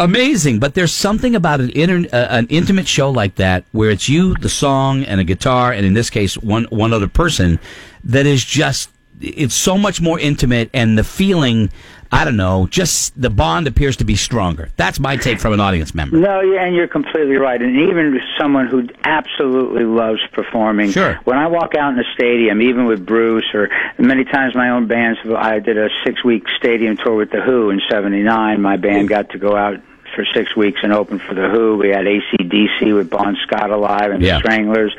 Amazing, 0.00 0.60
but 0.60 0.74
there's 0.74 0.92
something 0.92 1.34
about 1.34 1.60
an 1.60 1.70
inter, 1.70 2.08
uh, 2.12 2.26
an 2.30 2.46
intimate 2.50 2.86
show 2.86 3.10
like 3.10 3.34
that 3.34 3.64
where 3.72 3.90
it's 3.90 4.08
you, 4.08 4.34
the 4.34 4.48
song, 4.48 5.02
and 5.02 5.20
a 5.20 5.24
guitar, 5.24 5.72
and 5.72 5.84
in 5.84 5.94
this 5.94 6.08
case, 6.08 6.38
one 6.38 6.64
one 6.70 6.92
other 6.92 7.08
person, 7.08 7.58
that 8.04 8.24
is 8.24 8.44
just 8.44 8.90
it's 9.20 9.54
so 9.54 9.78
much 9.78 10.00
more 10.00 10.18
intimate, 10.18 10.70
and 10.72 10.96
the 10.96 11.04
feeling, 11.04 11.70
I 12.10 12.24
don't 12.24 12.36
know, 12.36 12.66
just 12.68 13.20
the 13.20 13.30
bond 13.30 13.66
appears 13.66 13.96
to 13.98 14.04
be 14.04 14.16
stronger. 14.16 14.70
That's 14.76 15.00
my 15.00 15.16
take 15.16 15.40
from 15.40 15.52
an 15.52 15.60
audience 15.60 15.94
member. 15.94 16.16
No, 16.16 16.40
yeah, 16.40 16.64
and 16.64 16.74
you're 16.74 16.88
completely 16.88 17.36
right. 17.36 17.60
And 17.60 17.76
even 17.88 18.18
someone 18.38 18.66
who 18.66 18.88
absolutely 19.04 19.84
loves 19.84 20.20
performing. 20.32 20.90
Sure. 20.90 21.18
When 21.24 21.38
I 21.38 21.48
walk 21.48 21.74
out 21.74 21.92
in 21.92 21.98
a 21.98 22.14
stadium, 22.14 22.62
even 22.62 22.86
with 22.86 23.04
Bruce 23.04 23.46
or 23.54 23.68
many 23.98 24.24
times 24.24 24.54
my 24.54 24.70
own 24.70 24.86
bands, 24.86 25.18
I 25.36 25.58
did 25.58 25.78
a 25.78 25.88
six 26.04 26.24
week 26.24 26.44
stadium 26.56 26.96
tour 26.96 27.16
with 27.16 27.30
The 27.30 27.40
Who 27.40 27.70
in 27.70 27.80
79. 27.90 28.60
My 28.60 28.76
band 28.76 29.08
got 29.08 29.30
to 29.30 29.38
go 29.38 29.56
out 29.56 29.80
for 30.18 30.24
six 30.34 30.56
weeks 30.56 30.80
and 30.82 30.92
open 30.92 31.20
for 31.20 31.32
The 31.34 31.48
Who. 31.48 31.76
We 31.76 31.90
had 31.90 32.04
ACDC 32.06 32.92
with 32.92 33.08
Bon 33.08 33.36
Scott 33.46 33.70
alive 33.70 34.10
and 34.10 34.20
Yeah. 34.20 34.34
the 34.34 34.40
Stranglers. 34.40 34.92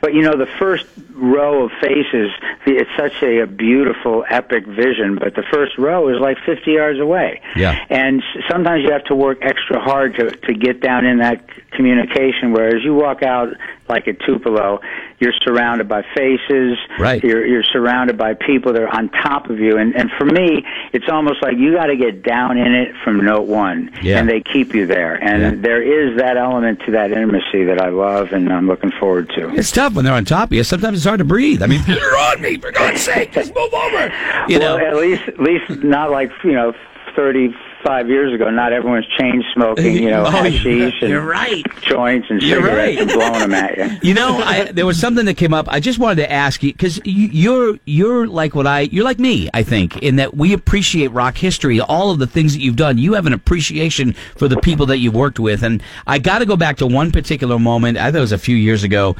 But 0.00 0.12
you 0.12 0.22
know, 0.22 0.36
the 0.36 0.48
first 0.58 0.86
row 1.14 1.64
of 1.66 1.70
faces, 1.80 2.30
it's 2.66 2.90
such 2.98 3.22
a, 3.22 3.42
a 3.42 3.46
beautiful, 3.46 4.24
epic 4.28 4.66
vision. 4.66 5.14
But 5.20 5.36
the 5.36 5.44
first 5.52 5.78
row 5.78 6.08
is 6.08 6.20
like 6.20 6.36
50 6.44 6.72
yards 6.72 6.98
away. 6.98 7.40
Yeah. 7.54 7.78
And 7.88 8.22
sometimes 8.50 8.82
you 8.82 8.90
have 8.90 9.04
to 9.04 9.14
work 9.14 9.38
extra 9.42 9.78
hard 9.80 10.16
to 10.16 10.30
to 10.32 10.52
get 10.54 10.80
down 10.80 11.06
in 11.06 11.18
that 11.18 11.46
communication. 11.70 12.52
Whereas 12.52 12.82
you 12.82 12.94
walk 12.94 13.22
out 13.22 13.50
like 13.88 14.08
at 14.08 14.18
Tupelo, 14.20 14.80
you're 15.18 15.32
surrounded 15.44 15.88
by 15.88 16.02
faces. 16.14 16.76
Right. 16.98 17.22
You're 17.22 17.46
you're 17.46 17.62
surrounded 17.62 18.18
by 18.18 18.34
people 18.34 18.72
that 18.72 18.82
are 18.82 18.88
on 18.94 19.08
top 19.10 19.48
of 19.50 19.58
you. 19.58 19.78
And 19.78 19.94
and 19.94 20.10
for 20.18 20.24
me, 20.24 20.64
it's 20.92 21.08
almost 21.10 21.42
like 21.42 21.56
you 21.56 21.72
got 21.74 21.86
to 21.86 21.96
get 21.96 22.22
down 22.22 22.58
in 22.58 22.74
it 22.74 22.94
from 23.04 23.24
note 23.24 23.46
one, 23.46 23.90
Yeah. 24.02 24.18
and 24.18 24.28
they 24.28 24.40
keep 24.40 24.74
you 24.74 24.86
there. 24.86 25.14
And 25.14 25.42
Yeah. 25.42 25.62
there 25.62 25.82
is 25.82 26.18
that 26.18 26.36
element 26.36 26.80
to 26.86 26.92
that 26.92 27.12
intimacy 27.12 27.64
that 27.64 27.80
I 27.80 27.88
love, 27.90 28.32
and 28.32 28.52
I'm 28.52 28.66
looking 28.66 28.90
forward 28.98 29.30
to. 29.36 29.50
It's 29.54 29.70
tough 29.70 29.94
when 29.94 30.04
they're 30.04 30.14
on 30.14 30.24
top 30.24 30.48
of 30.48 30.52
you. 30.54 30.64
Sometimes 30.64 30.98
it's 30.98 31.06
hard 31.06 31.18
to 31.18 31.24
breathe. 31.24 31.62
I 31.62 31.66
mean, 31.66 31.82
you're 31.88 32.18
on 32.18 32.40
me 32.40 32.58
for 32.58 32.72
God's 32.72 33.00
sake. 33.00 33.32
Just 33.32 33.54
move 33.54 33.72
over. 33.72 34.12
You 34.48 34.58
well, 34.58 34.78
know. 34.78 34.86
at 34.86 34.96
least 34.96 35.22
at 35.28 35.40
least 35.40 35.70
not 35.82 36.10
like 36.10 36.30
you 36.44 36.52
know 36.52 36.72
thirty 37.14 37.54
five 37.86 38.08
years 38.08 38.34
ago. 38.34 38.50
Not 38.50 38.72
everyone's 38.72 39.06
chain 39.18 39.44
smoking, 39.54 39.94
you 39.94 40.10
know, 40.10 40.24
Oh, 40.26 40.30
hashish 40.30 40.94
and 41.00 41.10
you're 41.10 41.24
right. 41.24 41.64
joints 41.82 42.26
and 42.28 42.42
You're 42.42 42.60
cigarettes 42.60 42.96
right. 42.96 42.98
and 42.98 43.10
blowing 43.12 43.38
them 43.40 43.54
at 43.54 43.76
you. 43.78 43.98
You 44.08 44.14
know, 44.14 44.38
I, 44.38 44.64
there 44.72 44.86
was 44.86 44.98
something 44.98 45.24
that 45.26 45.36
came 45.36 45.54
up. 45.54 45.66
I 45.68 45.78
just 45.80 45.98
wanted 45.98 46.16
to 46.16 46.32
ask 46.32 46.62
you 46.62 46.72
because 46.72 47.00
you, 47.04 47.28
you're 47.28 47.78
you're 47.84 48.26
like 48.26 48.54
what 48.54 48.66
I 48.66 48.80
you're 48.80 49.04
like 49.04 49.18
me. 49.18 49.48
I 49.54 49.62
think 49.62 49.96
in 49.98 50.16
that 50.16 50.36
we 50.36 50.52
appreciate 50.52 51.08
rock 51.08 51.36
history, 51.36 51.80
all 51.80 52.10
of 52.10 52.18
the 52.18 52.26
things 52.26 52.54
that 52.54 52.60
you've 52.60 52.76
done. 52.76 52.98
You 52.98 53.14
have 53.14 53.26
an 53.26 53.32
appreciation 53.32 54.14
for 54.36 54.48
the 54.48 54.56
people 54.60 54.86
that 54.86 54.98
you've 54.98 55.14
worked 55.14 55.38
with, 55.38 55.62
and 55.62 55.82
I 56.06 56.18
got 56.18 56.38
to 56.40 56.46
go 56.46 56.56
back 56.56 56.78
to 56.78 56.86
one 56.86 57.12
particular 57.12 57.58
moment. 57.58 57.98
I 57.98 58.10
thought 58.10 58.18
it 58.18 58.20
was 58.20 58.32
a 58.32 58.38
few 58.38 58.56
years 58.56 58.82
ago. 58.82 59.16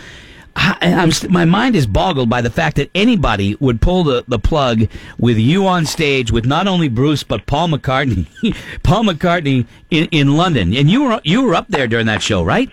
I, 0.56 0.78
I'm, 0.80 1.10
my 1.30 1.44
mind 1.44 1.76
is 1.76 1.86
boggled 1.86 2.30
by 2.30 2.40
the 2.40 2.50
fact 2.50 2.76
that 2.76 2.90
anybody 2.94 3.56
would 3.60 3.80
pull 3.80 4.04
the, 4.04 4.24
the 4.26 4.38
plug 4.38 4.88
with 5.18 5.36
you 5.36 5.66
on 5.66 5.84
stage 5.84 6.32
with 6.32 6.46
not 6.46 6.66
only 6.66 6.88
Bruce 6.88 7.22
but 7.22 7.46
Paul 7.46 7.68
McCartney, 7.68 8.26
Paul 8.82 9.04
McCartney 9.04 9.66
in, 9.90 10.06
in 10.06 10.36
London, 10.36 10.74
and 10.74 10.90
you 10.90 11.04
were 11.04 11.20
you 11.24 11.42
were 11.42 11.54
up 11.54 11.68
there 11.68 11.86
during 11.86 12.06
that 12.06 12.22
show, 12.22 12.42
right? 12.42 12.70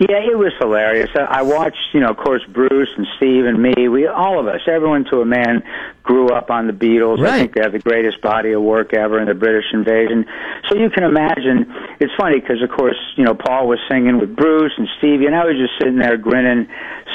Yeah, 0.00 0.18
it 0.18 0.36
was 0.36 0.52
hilarious. 0.58 1.10
I 1.14 1.38
I 1.38 1.42
watched, 1.42 1.78
you 1.92 2.00
know, 2.00 2.08
of 2.08 2.16
course, 2.16 2.42
Bruce 2.48 2.88
and 2.96 3.06
Steve 3.16 3.44
and 3.44 3.62
me. 3.62 3.88
We 3.88 4.06
all 4.06 4.40
of 4.40 4.48
us, 4.48 4.60
everyone 4.66 5.04
to 5.10 5.20
a 5.20 5.24
man, 5.24 5.62
grew 6.02 6.28
up 6.28 6.50
on 6.50 6.66
the 6.66 6.72
Beatles. 6.72 7.18
Right. 7.18 7.34
I 7.34 7.38
think 7.38 7.54
they 7.54 7.62
have 7.62 7.72
the 7.72 7.78
greatest 7.78 8.20
body 8.20 8.52
of 8.52 8.62
work 8.62 8.92
ever 8.92 9.20
in 9.20 9.28
the 9.28 9.34
British 9.34 9.66
Invasion. 9.72 10.26
So 10.68 10.76
you 10.76 10.90
can 10.90 11.04
imagine. 11.04 11.72
It's 12.00 12.12
funny 12.18 12.40
because, 12.40 12.60
of 12.62 12.70
course, 12.70 12.96
you 13.16 13.24
know, 13.24 13.34
Paul 13.34 13.68
was 13.68 13.78
singing 13.88 14.18
with 14.18 14.34
Bruce 14.34 14.72
and 14.76 14.88
Stevie, 14.98 15.26
and 15.26 15.34
I 15.34 15.44
was 15.44 15.56
just 15.56 15.78
sitting 15.78 15.98
there 15.98 16.16
grinning, 16.16 16.66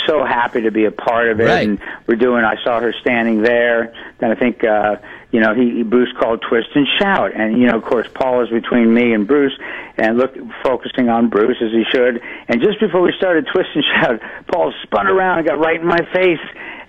so 0.09 0.25
happy 0.25 0.61
to 0.61 0.71
be 0.71 0.85
a 0.85 0.91
part 0.91 1.29
of 1.29 1.39
it. 1.39 1.45
Right. 1.45 1.67
And 1.67 1.79
we're 2.07 2.15
doing. 2.15 2.43
I 2.43 2.55
saw 2.63 2.79
her 2.79 2.93
standing 3.01 3.41
there. 3.41 3.93
Then 4.19 4.31
I 4.31 4.35
think. 4.35 4.63
uh 4.63 4.97
you 5.31 5.39
know, 5.39 5.53
he, 5.53 5.69
he 5.69 5.83
Bruce 5.83 6.11
called 6.19 6.41
twist 6.41 6.69
and 6.73 6.87
shout, 6.97 7.35
and 7.35 7.55
you 7.59 7.67
know, 7.67 7.77
of 7.77 7.83
course, 7.83 8.07
Paul 8.15 8.43
is 8.43 8.49
between 8.49 8.91
me 8.91 9.13
and 9.13 9.27
Bruce, 9.27 9.53
and 9.99 10.17
look, 10.17 10.35
focusing 10.63 11.09
on 11.09 11.29
Bruce 11.29 11.57
as 11.61 11.71
he 11.71 11.83
should. 11.91 12.21
And 12.47 12.61
just 12.61 12.79
before 12.79 13.01
we 13.01 13.13
started 13.17 13.47
twist 13.51 13.69
and 13.75 13.83
shout, 14.01 14.21
Paul 14.51 14.73
spun 14.83 15.07
around 15.07 15.39
and 15.39 15.47
got 15.47 15.59
right 15.59 15.79
in 15.79 15.85
my 15.87 15.99
face, 16.13 16.39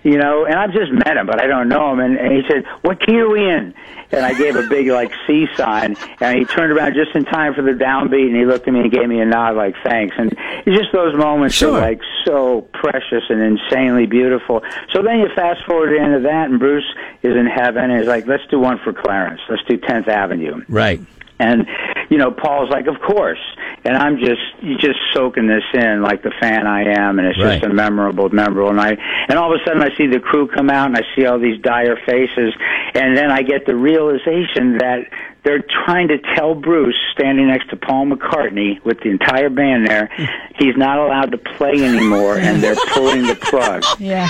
you 0.03 0.17
know. 0.17 0.45
And 0.45 0.55
I've 0.55 0.71
just 0.73 0.91
met 0.91 1.17
him, 1.17 1.25
but 1.27 1.41
I 1.41 1.47
don't 1.47 1.69
know 1.69 1.91
him. 1.93 1.99
And, 1.99 2.17
and 2.17 2.31
he 2.33 2.41
said, 2.47 2.65
"What 2.81 2.99
key 3.05 3.19
are 3.19 3.29
we 3.29 3.43
in?" 3.49 3.73
And 4.13 4.25
I 4.25 4.33
gave 4.33 4.57
a 4.57 4.63
big 4.67 4.87
like 4.87 5.13
C 5.25 5.47
sign, 5.55 5.95
and 6.19 6.37
he 6.37 6.43
turned 6.45 6.71
around 6.73 6.95
just 6.95 7.15
in 7.15 7.23
time 7.23 7.53
for 7.53 7.61
the 7.61 7.71
downbeat, 7.71 8.27
and 8.27 8.35
he 8.35 8.45
looked 8.45 8.67
at 8.67 8.73
me 8.73 8.81
and 8.81 8.91
gave 8.91 9.07
me 9.07 9.21
a 9.21 9.25
nod 9.25 9.55
like 9.55 9.75
thanks. 9.83 10.15
And 10.17 10.33
it's 10.65 10.77
just 10.77 10.91
those 10.91 11.15
moments 11.15 11.55
Sure. 11.55 11.77
are 11.77 11.81
like 11.81 12.01
so 12.25 12.61
precious 12.73 13.23
and 13.29 13.41
insanely 13.41 14.05
beautiful. 14.07 14.63
So 14.93 15.01
then 15.01 15.19
you 15.19 15.29
fast 15.33 15.63
forward 15.65 15.89
to 15.91 15.95
the 15.95 16.01
end 16.01 16.13
of 16.15 16.23
that, 16.23 16.49
and 16.49 16.59
Bruce 16.59 16.83
is 17.23 17.35
in 17.37 17.45
heaven, 17.45 17.89
and 17.89 17.99
he's 17.99 18.07
like, 18.07 18.27
"Let's 18.27 18.45
do 18.47 18.59
one 18.59 18.79
for 18.83 18.91
Clarence. 18.91 19.39
Let's 19.49 19.63
do 19.63 19.77
Tenth 19.77 20.09
Avenue." 20.09 20.61
Right. 20.67 20.99
And 21.39 21.65
you 22.11 22.17
know, 22.17 22.29
Paul's 22.29 22.69
like, 22.69 22.87
"Of 22.87 22.99
course." 23.01 23.39
And 23.85 23.95
I'm 23.97 24.17
just 24.19 24.41
just 24.79 24.99
soaking 25.13 25.47
this 25.47 25.63
in 25.73 26.01
like 26.03 26.21
the 26.21 26.31
fan 26.41 26.67
I 26.67 26.83
am, 26.83 27.17
and 27.17 27.27
it's 27.27 27.39
Right. 27.39 27.53
just 27.59 27.63
a 27.63 27.73
memorable, 27.73 28.29
memorable 28.29 28.73
night. 28.73 28.99
And 29.29 29.39
all 29.39 29.51
of 29.51 29.59
a 29.59 29.63
sudden, 29.63 29.81
I 29.81 29.95
see 29.95 30.07
the 30.07 30.19
crew 30.19 30.47
come 30.47 30.69
out, 30.69 30.87
and 30.87 30.97
I 30.97 31.01
see 31.15 31.25
all 31.25 31.39
these 31.39 31.59
dire 31.61 31.95
faces, 32.05 32.53
and 32.93 33.15
then 33.17 33.31
I 33.31 33.41
get 33.43 33.65
the 33.65 33.75
realization 33.75 34.77
that 34.79 35.07
they're 35.43 35.63
trying 35.85 36.09
to 36.09 36.19
tell 36.35 36.53
Bruce, 36.53 36.97
standing 37.13 37.47
next 37.47 37.69
to 37.71 37.75
Paul 37.75 38.05
McCartney 38.07 38.83
with 38.85 38.99
the 38.99 39.09
entire 39.09 39.49
band 39.49 39.87
there, 39.87 40.09
he's 40.59 40.77
not 40.77 40.99
allowed 40.99 41.31
to 41.31 41.37
play 41.37 41.73
anymore, 41.83 42.37
and 42.37 42.61
they're 42.61 42.75
pulling 42.93 43.23
the 43.25 43.35
plug. 43.35 43.83
Yeah. 43.99 44.27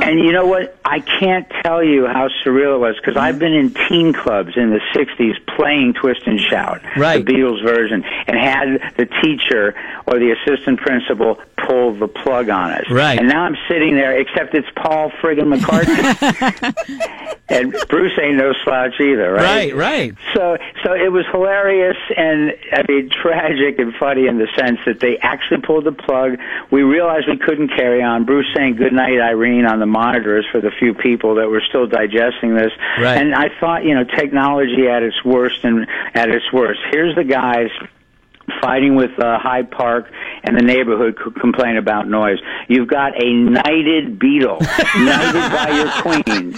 And 0.00 0.18
you 0.20 0.32
know 0.32 0.46
what? 0.46 0.78
I 0.84 1.00
can't 1.00 1.46
tell 1.64 1.82
you 1.82 2.06
how 2.06 2.28
surreal 2.44 2.76
it 2.76 2.78
was 2.78 2.96
because 2.96 3.16
I've 3.16 3.38
been 3.38 3.52
in 3.52 3.74
teen 3.88 4.12
clubs 4.12 4.52
in 4.56 4.70
the 4.70 4.80
'60s 4.94 5.34
playing 5.56 5.94
Twist 5.94 6.22
and 6.26 6.40
Shout, 6.40 6.80
Right. 6.96 7.24
the 7.24 7.32
Beatles 7.32 7.62
version, 7.64 8.04
and 8.26 8.36
had 8.36 8.94
the 8.96 9.06
teacher 9.22 9.74
or 10.12 10.18
the 10.18 10.32
assistant 10.32 10.78
principal 10.80 11.38
pull 11.66 11.94
the 11.94 12.08
plug 12.08 12.48
on 12.48 12.72
us. 12.72 12.84
Right. 12.90 13.18
And 13.18 13.28
now 13.28 13.44
I'm 13.44 13.56
sitting 13.68 13.94
there, 13.94 14.18
except 14.18 14.54
it's 14.54 14.66
Paul 14.76 15.10
friggin' 15.22 15.52
McCartney, 15.54 17.36
and 17.48 17.72
Bruce 17.88 18.12
ain't 18.20 18.36
no 18.36 18.52
slouch 18.64 19.00
either, 19.00 19.32
Right. 19.32 19.74
Right. 19.74 20.14
so, 20.34 20.58
so 20.84 20.92
it 20.92 21.10
was 21.12 21.24
hilarious 21.30 21.96
and 22.16 22.52
I 22.72 22.82
mean 22.88 23.10
tragic 23.10 23.78
and 23.78 23.94
funny 23.94 24.26
in 24.26 24.38
the 24.38 24.48
sense 24.58 24.78
that 24.86 25.00
they 25.00 25.18
actually 25.18 25.60
pulled 25.62 25.84
the 25.84 25.92
plug. 25.92 26.38
We 26.70 26.82
realized 26.82 27.26
we 27.28 27.38
couldn't 27.38 27.68
carry 27.68 28.02
on. 28.02 28.24
Bruce 28.24 28.46
saying 28.54 28.76
"Good 28.76 28.92
night, 28.92 29.20
Irene" 29.20 29.64
on 29.66 29.78
the 29.78 29.86
monitors 29.86 30.44
for 30.50 30.60
the 30.60 30.70
few 30.70 30.94
people 30.94 31.36
that 31.36 31.48
were 31.48 31.62
still 31.68 31.86
digesting 31.86 32.54
this. 32.54 32.72
Right. 32.98 33.16
And 33.18 33.34
I 33.34 33.48
thought, 33.60 33.84
you 33.84 33.94
know, 33.94 34.04
technology 34.04 34.88
at 34.88 35.02
its 35.02 35.24
worst 35.24 35.64
and 35.64 35.86
at 36.14 36.28
its 36.28 36.52
worst. 36.52 36.80
Here's 36.90 37.14
the 37.14 37.24
guys 37.24 37.70
fighting 38.60 38.94
with 38.96 39.10
uh, 39.18 39.38
Hyde 39.38 39.70
Park 39.70 40.10
and 40.44 40.56
the 40.56 40.62
neighborhood 40.62 41.16
c- 41.18 41.30
complain 41.40 41.76
about 41.76 42.08
noise. 42.08 42.38
You've 42.68 42.88
got 42.88 43.12
a 43.22 43.32
knighted 43.32 44.18
Beatle, 44.18 44.60
knighted 44.96 45.52
by 45.52 45.70
your 45.70 45.90
queen, 46.02 46.54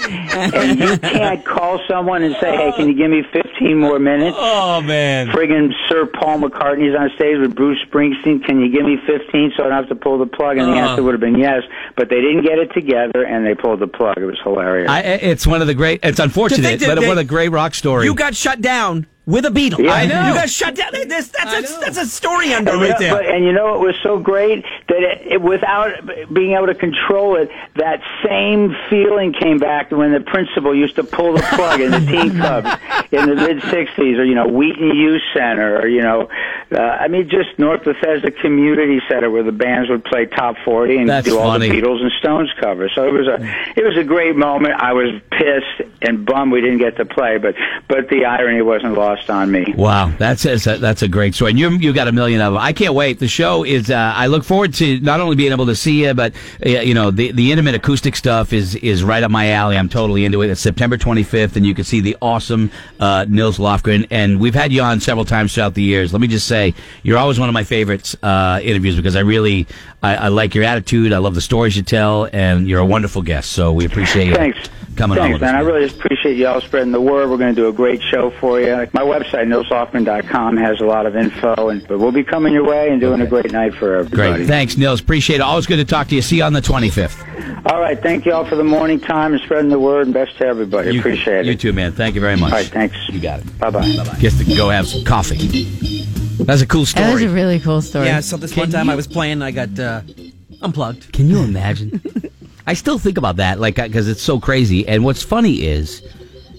and 0.54 0.78
you 0.78 0.98
can't 0.98 1.44
call 1.44 1.80
someone 1.88 2.22
and 2.22 2.34
say, 2.40 2.56
"Hey, 2.56 2.72
can 2.76 2.88
you 2.88 2.94
give 2.94 3.10
me 3.10 3.22
15 3.32 3.78
more 3.78 3.98
minutes?" 3.98 4.36
Oh 4.38 4.80
man. 4.80 5.28
Friggin' 5.28 5.72
Sir 5.88 6.06
Paul 6.06 6.40
McCartney's 6.40 6.96
on 6.98 7.10
stage 7.16 7.38
with 7.38 7.54
Bruce 7.54 7.78
Springsteen. 7.90 8.44
Can 8.44 8.60
you 8.60 8.70
give 8.70 8.84
me 8.84 8.96
15 9.06 9.52
so 9.56 9.64
I 9.64 9.68
don't 9.68 9.72
have 9.72 9.88
to 9.88 9.94
pull 9.94 10.18
the 10.18 10.26
plug? 10.26 10.58
And 10.58 10.68
the 10.72 10.76
Uh. 10.76 10.88
answer 10.88 11.02
would 11.02 11.12
have 11.14 11.20
been 11.20 11.38
yes, 11.38 11.62
but 11.96 12.08
they 12.08 12.20
didn't 12.20 12.42
get 12.42 12.58
it 12.58 12.72
together 12.72 13.24
and 13.24 13.44
they 13.46 13.54
pulled 13.54 13.80
the 13.80 13.86
plug. 13.88 14.18
It 14.18 14.24
was 14.26 14.38
hilarious. 14.42 14.90
I, 14.90 15.00
it's 15.00 15.46
one 15.46 15.60
of 15.60 15.66
the 15.66 15.74
great. 15.74 16.00
It's 16.02 16.18
unfortunate, 16.20 16.80
To 16.80 16.86
but 16.86 17.00
they- 17.00 17.06
one 17.06 17.18
of 17.18 17.24
the 17.26 17.28
great 17.28 17.48
rock 17.50 17.74
stories. 17.74 18.06
You 18.06 18.14
got 18.14 18.34
shut 18.34 18.60
down 18.60 19.06
with 19.26 19.44
a 19.46 19.48
Beatle. 19.48 19.78
Yeah. 19.84 19.92
I 19.92 20.06
know. 20.06 20.28
You 20.28 20.34
got 20.34 20.50
shut 20.50 20.74
down. 20.74 20.92
This, 20.92 21.28
that's, 21.28 21.46
I 21.46 21.58
a, 21.58 21.62
know. 21.62 21.80
that's 21.80 21.98
a 21.98 22.06
story 22.06 22.52
under 22.52 22.72
And, 22.72 22.80
right 22.80 22.88
you 22.88 22.92
know, 22.92 22.98
there. 22.98 23.12
but, 23.14 23.26
and 23.26 23.44
you 23.44 23.52
know 23.52 23.74
it 23.74 23.86
was 23.86 23.94
so 24.02 24.18
great 24.18 24.64
that 24.88 25.02
it, 25.02 25.32
it, 25.32 25.42
without 25.42 25.92
being 26.32 26.52
able 26.52 26.66
to 26.66 26.74
control 26.74 27.36
it, 27.36 27.50
that 27.76 28.02
same 28.26 28.76
feeling 28.90 29.32
came 29.32 29.58
back 29.58 29.90
when 29.90 30.12
the 30.12 30.20
principal 30.20 30.74
used 30.74 30.96
to 30.96 31.04
pull 31.04 31.34
the 31.34 31.42
plug 31.54 31.80
in 31.80 31.90
the 31.90 32.00
teen 32.00 32.30
clubs 32.38 32.68
in 33.12 33.26
the 33.28 33.34
mid 33.34 33.58
'60s, 33.62 34.18
or 34.18 34.24
you 34.24 34.34
know 34.34 34.46
Wheaton 34.48 34.94
Youth 34.94 35.22
Center, 35.32 35.78
or 35.80 35.86
you 35.88 36.02
know, 36.02 36.28
uh, 36.72 36.78
I 36.80 37.08
mean 37.08 37.28
just 37.28 37.58
North 37.58 37.84
Bethesda 37.84 38.30
Community 38.30 39.00
Center 39.08 39.30
where 39.30 39.42
the 39.42 39.52
bands 39.52 39.88
would 39.90 40.04
play 40.04 40.26
top 40.26 40.56
40 40.64 40.96
and 40.98 41.08
That's 41.08 41.26
do 41.28 41.38
all 41.38 41.52
funny. 41.52 41.68
the 41.68 41.80
Beatles 41.80 42.02
and 42.02 42.12
Stones 42.18 42.50
covers. 42.60 42.92
So 42.94 43.06
it 43.06 43.12
was 43.12 43.26
a 43.26 43.40
it 43.76 43.84
was 43.84 43.96
a 43.96 44.04
great 44.04 44.36
moment. 44.36 44.74
I 44.74 44.92
was 44.92 45.20
pissed 45.30 45.90
and 46.02 46.24
bummed 46.24 46.52
we 46.52 46.60
didn't 46.60 46.78
get 46.78 46.96
to 46.96 47.04
play, 47.04 47.38
but 47.38 47.54
but 47.88 48.08
the 48.08 48.24
irony 48.24 48.62
wasn't 48.62 48.94
lost 48.94 49.30
on 49.30 49.50
me. 49.50 49.74
Wow, 49.76 50.12
that's 50.18 50.44
a, 50.44 50.56
that's 50.78 51.02
a 51.02 51.08
great 51.08 51.34
story. 51.34 51.50
And 51.50 51.58
you 51.58 51.70
you 51.70 51.92
got 51.92 52.08
a 52.08 52.12
million 52.12 52.40
of 52.40 52.52
them. 52.54 52.62
I 52.62 52.72
can't 52.72 52.94
wait. 52.94 53.18
The 53.18 53.28
show 53.28 53.64
is. 53.64 53.90
Uh, 53.90 54.12
I 54.14 54.26
look 54.26 54.44
forward 54.44 54.74
to 54.74 55.00
not 55.00 55.20
only 55.20 55.36
being 55.36 55.52
able 55.52 55.66
to 55.66 55.76
see 55.76 56.04
you, 56.04 56.14
but 56.14 56.32
uh, 56.64 56.68
you 56.68 56.94
know 56.94 57.10
the 57.10 57.32
the 57.32 57.52
intimate 57.52 57.74
acoustic 57.74 58.16
stuff 58.16 58.52
is 58.52 58.74
is 58.76 59.02
right 59.04 59.22
up 59.22 59.30
my 59.30 59.50
alley. 59.50 59.76
I'm 59.76 59.88
totally 59.88 60.24
into 60.24 60.42
it. 60.42 60.50
It's 60.50 60.60
September 60.60 60.96
25th, 60.96 61.56
and 61.56 61.66
you 61.66 61.74
can 61.74 61.84
see 61.84 62.00
the 62.00 62.16
awesome 62.22 62.70
uh, 63.00 63.26
Nils 63.28 63.58
Lofgren. 63.58 64.06
And 64.10 64.40
we've 64.40 64.54
had 64.54 64.72
you 64.72 64.82
on 64.82 65.00
several 65.00 65.24
times 65.24 65.54
throughout 65.54 65.74
the 65.74 65.82
years. 65.82 66.12
Let 66.12 66.20
me 66.20 66.28
just 66.28 66.46
say, 66.46 66.53
you're 67.02 67.18
always 67.18 67.38
one 67.38 67.48
of 67.48 67.52
my 67.52 67.64
favorites 67.64 68.16
uh, 68.22 68.60
interviews 68.62 68.96
because 68.96 69.16
I 69.16 69.20
really 69.20 69.66
I, 70.02 70.16
I 70.16 70.28
like 70.28 70.54
your 70.54 70.64
attitude. 70.64 71.12
I 71.12 71.18
love 71.18 71.34
the 71.34 71.40
stories 71.40 71.76
you 71.76 71.82
tell, 71.82 72.28
and 72.32 72.68
you're 72.68 72.80
a 72.80 72.86
wonderful 72.86 73.22
guest. 73.22 73.52
So 73.52 73.72
we 73.72 73.84
appreciate 73.86 74.26
you 74.28 74.34
Thanks. 74.34 74.58
coming 74.96 75.18
on 75.18 75.28
Thanks, 75.28 75.40
man. 75.40 75.54
I 75.56 75.60
really 75.60 75.86
just 75.88 75.98
appreciate 75.98 76.36
y'all 76.36 76.60
spreading 76.60 76.92
the 76.92 77.00
word. 77.00 77.30
We're 77.30 77.38
going 77.38 77.54
to 77.54 77.60
do 77.60 77.68
a 77.68 77.72
great 77.72 78.02
show 78.02 78.30
for 78.30 78.60
you. 78.60 78.66
My 78.92 79.00
website, 79.02 79.46
nilslofgren.com, 79.48 80.56
has 80.58 80.80
a 80.80 80.84
lot 80.84 81.06
of 81.06 81.16
info, 81.16 81.70
and 81.70 81.86
but 81.88 81.98
we'll 81.98 82.12
be 82.12 82.24
coming 82.24 82.52
your 82.52 82.64
way 82.66 82.90
and 82.90 83.00
doing 83.00 83.20
a 83.22 83.26
great 83.26 83.50
night 83.52 83.74
for 83.74 83.96
everybody. 83.96 84.34
Great. 84.38 84.46
Thanks, 84.46 84.76
Nils. 84.76 85.00
Appreciate 85.00 85.36
it. 85.36 85.42
Always 85.42 85.66
good 85.66 85.76
to 85.76 85.84
talk 85.84 86.08
to 86.08 86.14
you. 86.14 86.22
See 86.22 86.36
you 86.36 86.44
on 86.44 86.52
the 86.52 86.60
25th. 86.60 87.64
All 87.72 87.80
right. 87.80 87.98
Thank 88.00 88.26
you 88.26 88.32
all 88.34 88.44
for 88.44 88.56
the 88.56 88.64
morning 88.64 89.00
time 89.00 89.32
and 89.32 89.42
spreading 89.42 89.70
the 89.70 89.78
word, 89.78 90.06
and 90.06 90.12
best 90.14 90.36
to 90.38 90.46
everybody. 90.46 90.92
You- 90.92 91.00
appreciate 91.00 91.46
You 91.46 91.52
it. 91.52 91.54
You 91.54 91.56
too, 91.56 91.72
man. 91.72 91.92
Thank 91.92 92.14
you 92.14 92.20
very 92.20 92.36
much. 92.36 92.52
All 92.52 92.58
right. 92.58 92.66
Thanks. 92.66 92.96
You 93.08 93.20
got 93.20 93.40
it. 93.40 93.58
Bye 93.58 93.70
bye. 93.70 93.86
Guess 94.20 94.38
to 94.38 94.44
go 94.54 94.68
have 94.68 94.86
some 94.86 95.04
coffee. 95.04 96.03
That's 96.38 96.62
a 96.62 96.66
cool 96.66 96.86
story. 96.86 97.06
That 97.06 97.12
was 97.14 97.22
a 97.22 97.28
really 97.28 97.60
cool 97.60 97.80
story. 97.82 98.06
yeah, 98.06 98.20
so 98.20 98.36
this 98.36 98.56
one 98.56 98.70
time 98.70 98.88
I 98.90 98.94
was 98.94 99.06
playing, 99.06 99.42
I 99.42 99.50
got 99.50 99.78
uh, 99.78 100.02
unplugged. 100.62 101.12
Can 101.12 101.28
you 101.28 101.42
imagine? 101.42 102.00
I 102.66 102.74
still 102.74 102.98
think 102.98 103.18
about 103.18 103.36
that, 103.36 103.60
like, 103.60 103.76
because 103.76 104.08
it's 104.08 104.22
so 104.22 104.40
crazy. 104.40 104.86
And 104.88 105.04
what's 105.04 105.22
funny 105.22 105.62
is, 105.64 106.02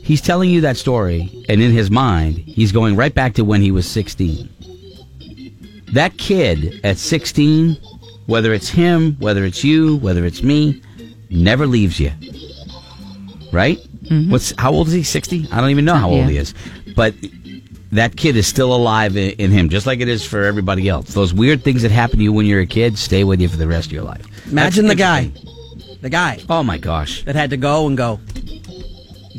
he's 0.04 0.22
telling 0.22 0.50
you 0.50 0.62
that 0.62 0.78
story, 0.78 1.44
and 1.50 1.62
in 1.62 1.72
his 1.72 1.90
mind, 1.90 2.38
he's 2.38 2.72
going 2.72 2.96
right 2.96 3.14
back 3.14 3.34
to 3.36 3.44
when 3.44 3.62
he 3.62 3.72
was 3.72 3.88
16. 3.88 4.50
That 5.94 6.18
kid 6.18 6.80
at 6.84 6.98
16, 6.98 7.78
whether 8.28 8.54
it's 8.54 8.70
him, 8.70 9.16
whether 9.20 9.44
it's 9.46 9.64
you, 9.64 9.98
whether 9.98 10.26
it's 10.26 10.44
me, 10.44 10.82
never 11.30 11.66
leaves 11.66 12.00
you. 12.00 12.12
Right? 13.52 13.80
What's 14.30 14.54
how 14.58 14.72
old 14.72 14.88
is 14.88 14.94
he? 14.94 15.02
60? 15.04 15.48
I 15.52 15.60
don't 15.62 15.70
even 15.72 15.86
know 15.86 15.96
how 15.96 16.10
old 16.10 16.20
Yeah. 16.26 16.30
he 16.30 16.38
is. 16.38 16.54
But 16.96 17.16
that 17.98 18.16
kid 18.16 18.36
is 18.36 18.48
still 18.48 18.74
alive 18.76 19.16
in, 19.18 19.32
in 19.32 19.52
him, 19.52 19.70
just 19.70 19.86
like 19.86 20.00
it 20.00 20.08
is 20.08 20.26
for 20.26 20.44
everybody 20.44 20.88
else. 20.90 21.14
Those 21.14 21.34
weird 21.34 21.64
things 21.64 21.82
that 21.82 21.92
happen 21.92 22.18
to 22.18 22.24
you 22.24 22.34
when 22.34 22.46
you're 22.46 22.62
a 22.62 22.66
kid 22.66 22.98
stay 22.98 23.24
with 23.24 23.42
you 23.42 23.48
for 23.50 23.58
the 23.58 23.68
rest 23.68 23.88
of 23.88 23.92
your 23.94 24.04
life. 24.04 24.26
Imagine 24.52 24.88
That's 24.88 24.98
the 24.98 25.04
guy, 25.04 25.32
the 26.02 26.10
guy 26.10 26.40
Oh 26.50 26.64
my 26.64 26.78
gosh. 26.78 27.24
that 27.26 27.36
had 27.36 27.50
to 27.52 27.58
go 27.58 27.88
and 27.88 27.98
go. 27.98 28.20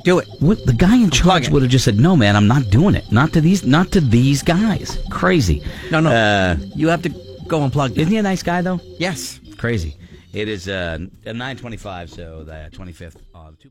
Do 0.05 0.19
it. 0.21 0.29
What, 0.39 0.65
the 0.67 0.73
guy 0.73 0.97
in 0.97 1.11
charge 1.11 1.49
would 1.49 1.63
have 1.63 1.71
just 1.71 1.85
said, 1.85 1.99
"No, 1.99 2.15
man, 2.15 2.37
I'm 2.37 2.47
not 2.47 2.71
doing 2.71 2.95
it. 2.95 3.11
Not 3.11 3.33
to 3.33 3.41
these, 3.41 3.65
not 3.67 3.91
to 3.93 4.01
these 4.01 4.41
guys. 4.41 4.99
Crazy." 5.11 5.65
No, 5.91 5.99
no. 5.99 6.11
Uh, 6.11 6.57
you 6.77 6.87
have 6.89 7.03
to 7.03 7.09
go 7.49 7.65
and 7.65 7.73
plug. 7.73 7.99
isn't 7.99 8.13
he 8.13 8.17
a 8.17 8.23
nice 8.23 8.43
guy 8.43 8.63
though? 8.63 8.79
Yes. 8.99 9.41
Crazy. 9.57 9.97
It 10.33 10.49
is 10.49 10.69
uh, 10.69 10.99
a 11.25 11.33
9:25, 11.33 12.11
so 12.11 12.45
the 12.45 12.69
25th. 12.73 13.17
Uh, 13.35 13.51
two- 13.51 13.57